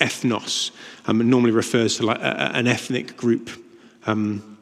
ethnos. 0.00 0.70
Um, 1.06 1.28
normally 1.28 1.50
refers 1.50 1.98
to 1.98 2.06
like 2.06 2.20
a, 2.20 2.56
an 2.56 2.66
ethnic 2.66 3.18
group. 3.18 3.50
Um, 4.06 4.57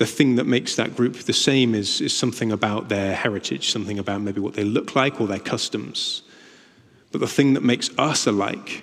the 0.00 0.06
thing 0.06 0.36
that 0.36 0.46
makes 0.46 0.76
that 0.76 0.96
group 0.96 1.14
the 1.14 1.32
same 1.34 1.74
is, 1.74 2.00
is 2.00 2.16
something 2.16 2.50
about 2.50 2.88
their 2.88 3.14
heritage, 3.14 3.70
something 3.70 3.98
about 3.98 4.22
maybe 4.22 4.40
what 4.40 4.54
they 4.54 4.64
look 4.64 4.96
like 4.96 5.20
or 5.20 5.26
their 5.26 5.38
customs. 5.38 6.22
But 7.12 7.20
the 7.20 7.28
thing 7.28 7.52
that 7.52 7.62
makes 7.62 7.90
us 7.98 8.26
alike, 8.26 8.82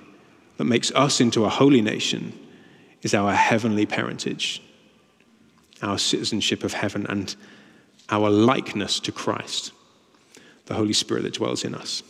that 0.57 0.65
makes 0.65 0.91
us 0.91 1.19
into 1.19 1.43
a 1.43 1.49
holy 1.49 1.81
nation, 1.81 2.37
is 3.01 3.15
our 3.15 3.33
heavenly 3.33 3.87
parentage, 3.87 4.61
our 5.81 5.97
citizenship 5.97 6.63
of 6.63 6.73
heaven, 6.73 7.07
and 7.07 7.35
our 8.09 8.29
likeness 8.29 8.99
to 8.99 9.11
Christ, 9.11 9.71
the 10.67 10.75
Holy 10.75 10.93
Spirit 10.93 11.23
that 11.23 11.33
dwells 11.33 11.63
in 11.63 11.73
us. 11.73 12.03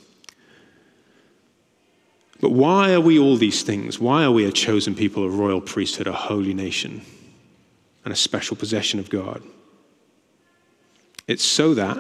But 2.42 2.52
why 2.52 2.92
are 2.92 3.00
we 3.00 3.18
all 3.18 3.38
these 3.38 3.64
things? 3.64 4.00
Why 4.00 4.26
are 4.26 4.32
we 4.32 4.44
a 4.44 4.52
chosen 4.52 4.96
people, 4.96 5.24
a 5.24 5.30
royal 5.30 5.62
priesthood, 5.62 6.08
a 6.08 6.12
holy 6.12 6.54
nation? 6.54 7.04
And 8.08 8.14
a 8.14 8.16
special 8.16 8.56
possession 8.56 9.02
of 9.02 9.10
God. 9.10 9.44
It's 11.28 11.44
so 11.44 11.74
that, 11.74 11.98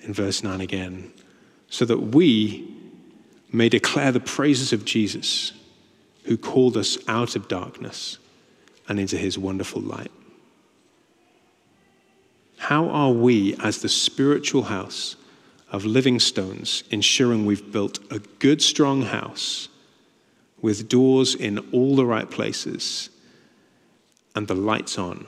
in 0.00 0.14
verse 0.14 0.42
9 0.42 0.62
again, 0.62 1.12
so 1.68 1.84
that 1.84 1.98
we 1.98 2.74
may 3.52 3.68
declare 3.68 4.12
the 4.12 4.18
praises 4.18 4.72
of 4.72 4.86
Jesus, 4.86 5.52
who 6.24 6.38
called 6.38 6.74
us 6.74 6.96
out 7.06 7.36
of 7.36 7.48
darkness 7.48 8.16
and 8.88 8.98
into 8.98 9.18
his 9.18 9.36
wonderful 9.36 9.82
light. 9.82 10.10
How 12.56 12.88
are 12.88 13.12
we, 13.12 13.56
as 13.62 13.82
the 13.82 13.90
spiritual 13.90 14.62
house 14.62 15.16
of 15.70 15.84
living 15.84 16.18
stones, 16.18 16.82
ensuring 16.90 17.44
we've 17.44 17.70
built 17.70 17.98
a 18.10 18.20
good, 18.38 18.62
strong 18.62 19.02
house 19.02 19.68
with 20.62 20.88
doors 20.88 21.34
in 21.34 21.58
all 21.72 21.94
the 21.94 22.06
right 22.06 22.30
places? 22.30 23.10
And 24.38 24.46
the 24.46 24.54
lights 24.54 24.96
on 25.00 25.26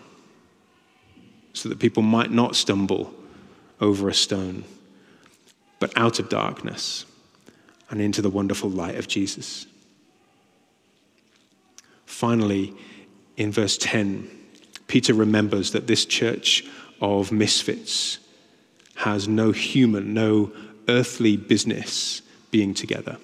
so 1.53 1.69
that 1.69 1.81
people 1.81 2.01
might 2.01 2.31
not 2.31 2.55
stumble 2.55 3.13
over 3.81 4.09
a 4.09 4.15
stone, 4.15 4.63
but 5.81 5.93
out 5.97 6.21
of 6.21 6.29
darkness 6.29 7.05
and 7.91 8.01
into 8.01 8.23
the 8.23 8.31
wonderful 8.31 8.71
light 8.71 8.95
of 8.95 9.09
Jesus. 9.09 9.67
Finally, 12.07 12.73
in 13.37 13.51
verse 13.51 13.77
10, 13.79 14.31
Peter 14.87 15.13
remembers 15.13 15.73
that 15.73 15.89
this 15.89 16.05
church 16.05 16.65
of 17.01 17.33
misfits 17.33 18.19
has 18.95 19.27
no 19.27 19.51
human, 19.51 20.15
no 20.15 20.53
earthly 20.87 21.37
business 21.37 22.23
being 22.53 22.75
together. 22.75 23.17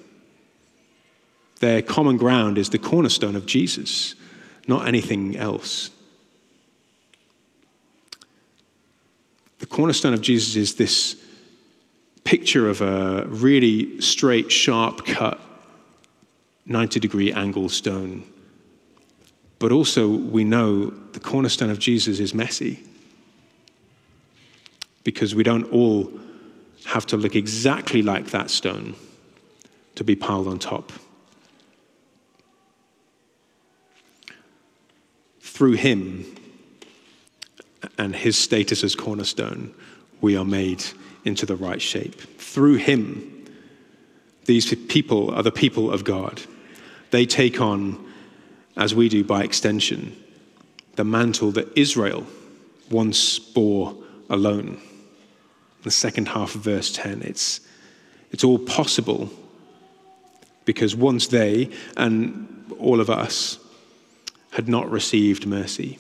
Their 1.61 1.81
common 1.81 2.17
ground 2.17 2.59
is 2.59 2.71
the 2.71 2.79
cornerstone 2.79 3.37
of 3.37 3.47
Jesus, 3.47 4.17
not 4.67 4.87
anything 4.87 5.37
else. 5.37 5.91
The 9.59 9.67
cornerstone 9.67 10.15
of 10.15 10.21
Jesus 10.21 10.57
is 10.57 10.75
this 10.75 11.17
picture 12.25 12.69
of 12.69 12.81
a 12.83 13.25
really 13.27 14.01
straight, 14.01 14.51
sharp 14.51 15.07
cut, 15.07 15.41
90 16.67 17.01
degree 17.01 17.33
angle 17.33 17.69
stone. 17.69 18.25
But 19.59 19.73
also, 19.73 20.09
we 20.09 20.45
know 20.45 20.91
the 20.91 21.21
cornerstone 21.21 21.71
of 21.71 21.79
Jesus 21.79 22.21
is 22.21 22.35
messy 22.35 22.83
because 25.05 25.35
we 25.35 25.43
don't 25.43 25.65
all 25.73 26.11
have 26.85 27.07
to 27.07 27.17
look 27.17 27.35
exactly 27.35 28.03
like 28.03 28.27
that 28.33 28.51
stone 28.51 28.95
to 29.95 30.05
be 30.05 30.15
piled 30.15 30.47
on 30.49 30.59
top. 30.59 30.93
Through 35.57 35.77
him 35.77 36.37
and 37.97 38.15
his 38.15 38.37
status 38.37 38.85
as 38.85 38.95
cornerstone, 38.95 39.73
we 40.21 40.37
are 40.37 40.45
made 40.45 40.85
into 41.25 41.47
the 41.47 41.57
right 41.57 41.81
shape. 41.81 42.21
Through 42.39 42.75
him, 42.75 43.47
these 44.45 44.75
people 44.75 45.35
are 45.35 45.43
the 45.43 45.51
people 45.51 45.91
of 45.91 46.05
God. 46.05 46.43
They 47.11 47.25
take 47.25 47.59
on, 47.59 47.99
as 48.77 48.95
we 48.95 49.09
do 49.09 49.25
by 49.25 49.45
extension, 49.45 50.15
the 50.97 51.05
mantle 51.05 51.53
that 51.53 51.73
Israel 51.75 52.27
once 52.91 53.39
bore 53.39 53.97
alone. 54.29 54.79
The 55.85 55.91
second 55.91 56.29
half 56.29 56.55
of 56.55 56.61
verse 56.61 56.93
10, 56.93 57.23
it's, 57.23 57.61
it's 58.31 58.45
all 58.45 58.59
possible 58.59 59.31
because 60.67 60.95
once 60.95 61.29
they 61.29 61.71
and 61.97 62.71
all 62.79 63.01
of 63.01 63.09
us 63.09 63.59
had 64.57 64.69
not 64.69 64.91
received 64.91 65.47
mercy, 65.47 65.99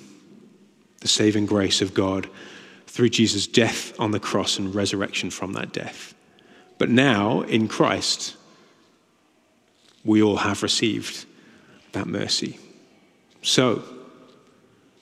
the 1.02 1.08
saving 1.08 1.44
grace 1.44 1.82
of 1.82 1.92
God 1.92 2.26
through 2.86 3.10
Jesus' 3.10 3.46
death 3.46 3.92
on 4.00 4.12
the 4.12 4.18
cross 4.18 4.58
and 4.58 4.74
resurrection 4.74 5.28
from 5.28 5.52
that 5.52 5.74
death. 5.74 6.14
But 6.78 6.88
now, 6.88 7.42
in 7.42 7.68
Christ, 7.68 8.34
we 10.06 10.22
all 10.22 10.38
have 10.38 10.62
received 10.62 11.26
that 11.92 12.06
mercy. 12.06 12.58
So, 13.42 13.82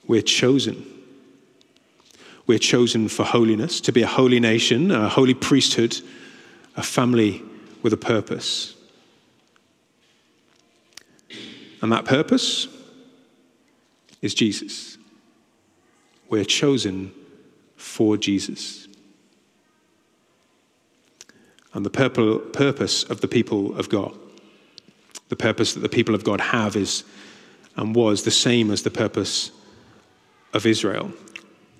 we're 0.05 0.21
chosen. 0.21 0.85
We're 2.47 2.59
chosen 2.59 3.07
for 3.07 3.23
holiness, 3.23 3.79
to 3.81 3.93
be 3.93 4.01
a 4.01 4.07
holy 4.07 4.41
nation, 4.41 4.91
a 4.91 5.07
holy 5.07 5.33
priesthood, 5.33 5.97
a 6.75 6.83
family 6.83 7.41
with 7.83 7.93
a 7.93 7.97
purpose. 7.97 8.75
And 11.81 11.89
that 11.93 12.03
purpose 12.03 12.67
is 14.25 14.33
Jesus. 14.33 14.97
We're 16.29 16.45
chosen 16.45 17.13
for 17.77 18.17
Jesus. 18.17 18.87
And 21.73 21.85
the 21.85 21.91
purpose 21.91 23.03
of 23.03 23.21
the 23.21 23.27
people 23.27 23.77
of 23.77 23.89
God, 23.89 24.17
the 25.29 25.35
purpose 25.35 25.73
that 25.75 25.81
the 25.81 25.89
people 25.89 26.15
of 26.15 26.23
God 26.23 26.41
have 26.41 26.75
is 26.75 27.03
and 27.75 27.95
was 27.95 28.23
the 28.23 28.31
same 28.31 28.71
as 28.71 28.81
the 28.81 28.89
purpose 28.89 29.51
of 30.53 30.65
Israel 30.65 31.11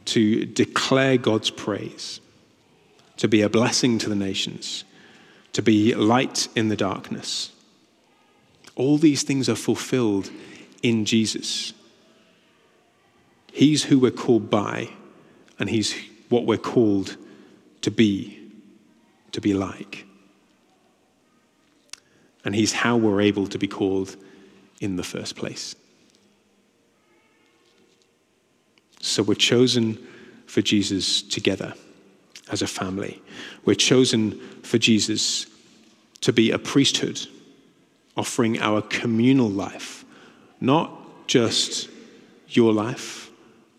to 0.06 0.46
declare 0.46 1.18
God's 1.18 1.50
praise, 1.50 2.20
to 3.18 3.28
be 3.28 3.42
a 3.42 3.50
blessing 3.50 3.98
to 4.00 4.10
the 4.10 4.16
nations, 4.16 4.84
to 5.54 5.64
be 5.64 5.96
light 5.96 6.48
in 6.56 6.68
the 6.68 6.76
darkness. 6.76 7.52
All 8.76 8.98
these 8.98 9.24
things 9.24 9.50
are 9.50 9.56
fulfilled 9.56 10.30
in 10.84 11.06
Jesus. 11.06 11.74
He's 13.56 13.86
who 13.86 14.00
we're 14.00 14.12
called 14.12 14.50
by, 14.50 14.90
and 15.58 15.70
He's 15.70 15.96
what 16.28 16.46
we're 16.46 16.58
called 16.58 17.16
to 17.84 17.90
be, 17.90 18.38
to 19.32 19.40
be 19.40 19.54
like. 19.54 20.06
And 22.44 22.54
He's 22.54 22.74
how 22.74 22.98
we're 22.98 23.22
able 23.22 23.48
to 23.48 23.58
be 23.58 23.70
called 23.70 24.18
in 24.82 24.98
the 24.98 25.04
first 25.04 25.38
place. 25.38 25.74
So 29.00 29.24
we're 29.24 29.36
chosen 29.36 30.06
for 30.48 30.62
Jesus 30.62 31.22
together 31.22 31.76
as 32.52 32.62
a 32.62 32.68
family. 32.68 33.22
We're 33.64 33.76
chosen 33.76 34.38
for 34.64 34.78
Jesus 34.78 35.46
to 36.20 36.34
be 36.34 36.52
a 36.52 36.60
priesthood, 36.60 37.26
offering 38.18 38.60
our 38.60 38.82
communal 38.82 39.50
life, 39.50 40.04
not 40.60 40.92
just 41.28 41.88
your 42.50 42.74
life 42.74 43.25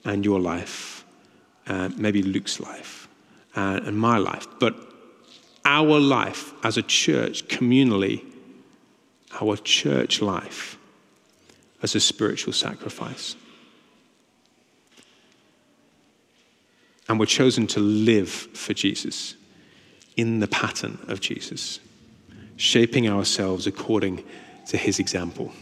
and 0.06 0.24
your 0.24 0.40
life, 0.40 1.04
and 1.66 1.98
maybe 1.98 2.22
Luke's 2.22 2.60
life, 2.60 3.08
uh, 3.56 3.80
and 3.84 3.98
my 3.98 4.18
life, 4.18 4.46
but 4.60 4.74
our 5.64 5.98
life 5.98 6.52
as 6.62 6.76
a 6.76 6.82
church, 6.82 7.46
communally, 7.48 8.24
our 9.40 9.56
church 9.56 10.22
life 10.22 10.78
as 11.82 11.94
a 11.94 12.00
spiritual 12.00 12.52
sacrifice. 12.52 13.34
And 17.08 17.18
we're 17.18 17.26
chosen 17.26 17.66
to 17.68 17.80
live 17.80 18.30
for 18.30 18.74
Jesus 18.74 19.34
in 20.16 20.38
the 20.38 20.48
pattern 20.48 20.98
of 21.08 21.20
Jesus, 21.20 21.80
shaping 22.56 23.08
ourselves 23.08 23.66
according 23.66 24.24
to 24.68 24.76
his 24.76 24.98
example. 24.98 25.52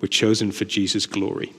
We're 0.00 0.08
chosen 0.08 0.52
for 0.52 0.64
Jesus' 0.64 1.06
glory 1.06 1.52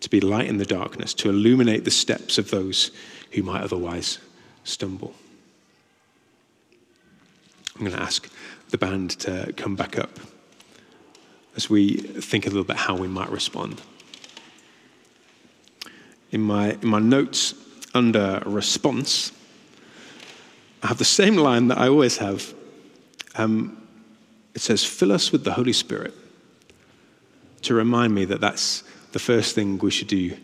to 0.00 0.10
be 0.10 0.20
light 0.20 0.46
in 0.46 0.58
the 0.58 0.66
darkness, 0.66 1.14
to 1.14 1.30
illuminate 1.30 1.84
the 1.84 1.90
steps 1.90 2.38
of 2.38 2.50
those 2.50 2.90
who 3.32 3.42
might 3.42 3.62
otherwise 3.62 4.18
stumble. 4.64 5.14
I'm 7.74 7.80
going 7.84 7.96
to 7.96 8.02
ask 8.02 8.30
the 8.70 8.78
band 8.78 9.10
to 9.20 9.52
come 9.56 9.74
back 9.74 9.98
up 9.98 10.18
as 11.56 11.70
we 11.70 11.96
think 11.96 12.46
a 12.46 12.48
little 12.48 12.64
bit 12.64 12.76
how 12.76 12.96
we 12.96 13.08
might 13.08 13.30
respond. 13.30 13.80
In 16.30 16.40
my, 16.40 16.72
in 16.72 16.88
my 16.88 16.98
notes 16.98 17.54
under 17.94 18.42
response, 18.44 19.32
I 20.82 20.88
have 20.88 20.98
the 20.98 21.04
same 21.04 21.36
line 21.36 21.68
that 21.68 21.78
I 21.78 21.88
always 21.88 22.18
have. 22.18 22.52
Um, 23.36 23.80
it 24.54 24.60
says, 24.60 24.84
Fill 24.84 25.12
us 25.12 25.32
with 25.32 25.44
the 25.44 25.52
Holy 25.52 25.72
Spirit 25.72 26.14
to 27.62 27.74
remind 27.74 28.14
me 28.14 28.24
that 28.26 28.40
that's 28.40 28.84
the 29.14 29.20
first 29.20 29.54
thing 29.54 29.78
we 29.78 29.92
should 29.92 30.08
do 30.08 30.36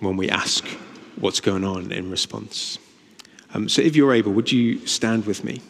when 0.00 0.18
we 0.18 0.28
ask 0.28 0.66
what's 1.16 1.40
going 1.40 1.64
on 1.64 1.90
in 1.90 2.10
response. 2.10 2.78
Um, 3.54 3.70
so, 3.70 3.80
if 3.80 3.96
you're 3.96 4.12
able, 4.12 4.32
would 4.32 4.52
you 4.52 4.86
stand 4.86 5.24
with 5.24 5.42
me? 5.42 5.62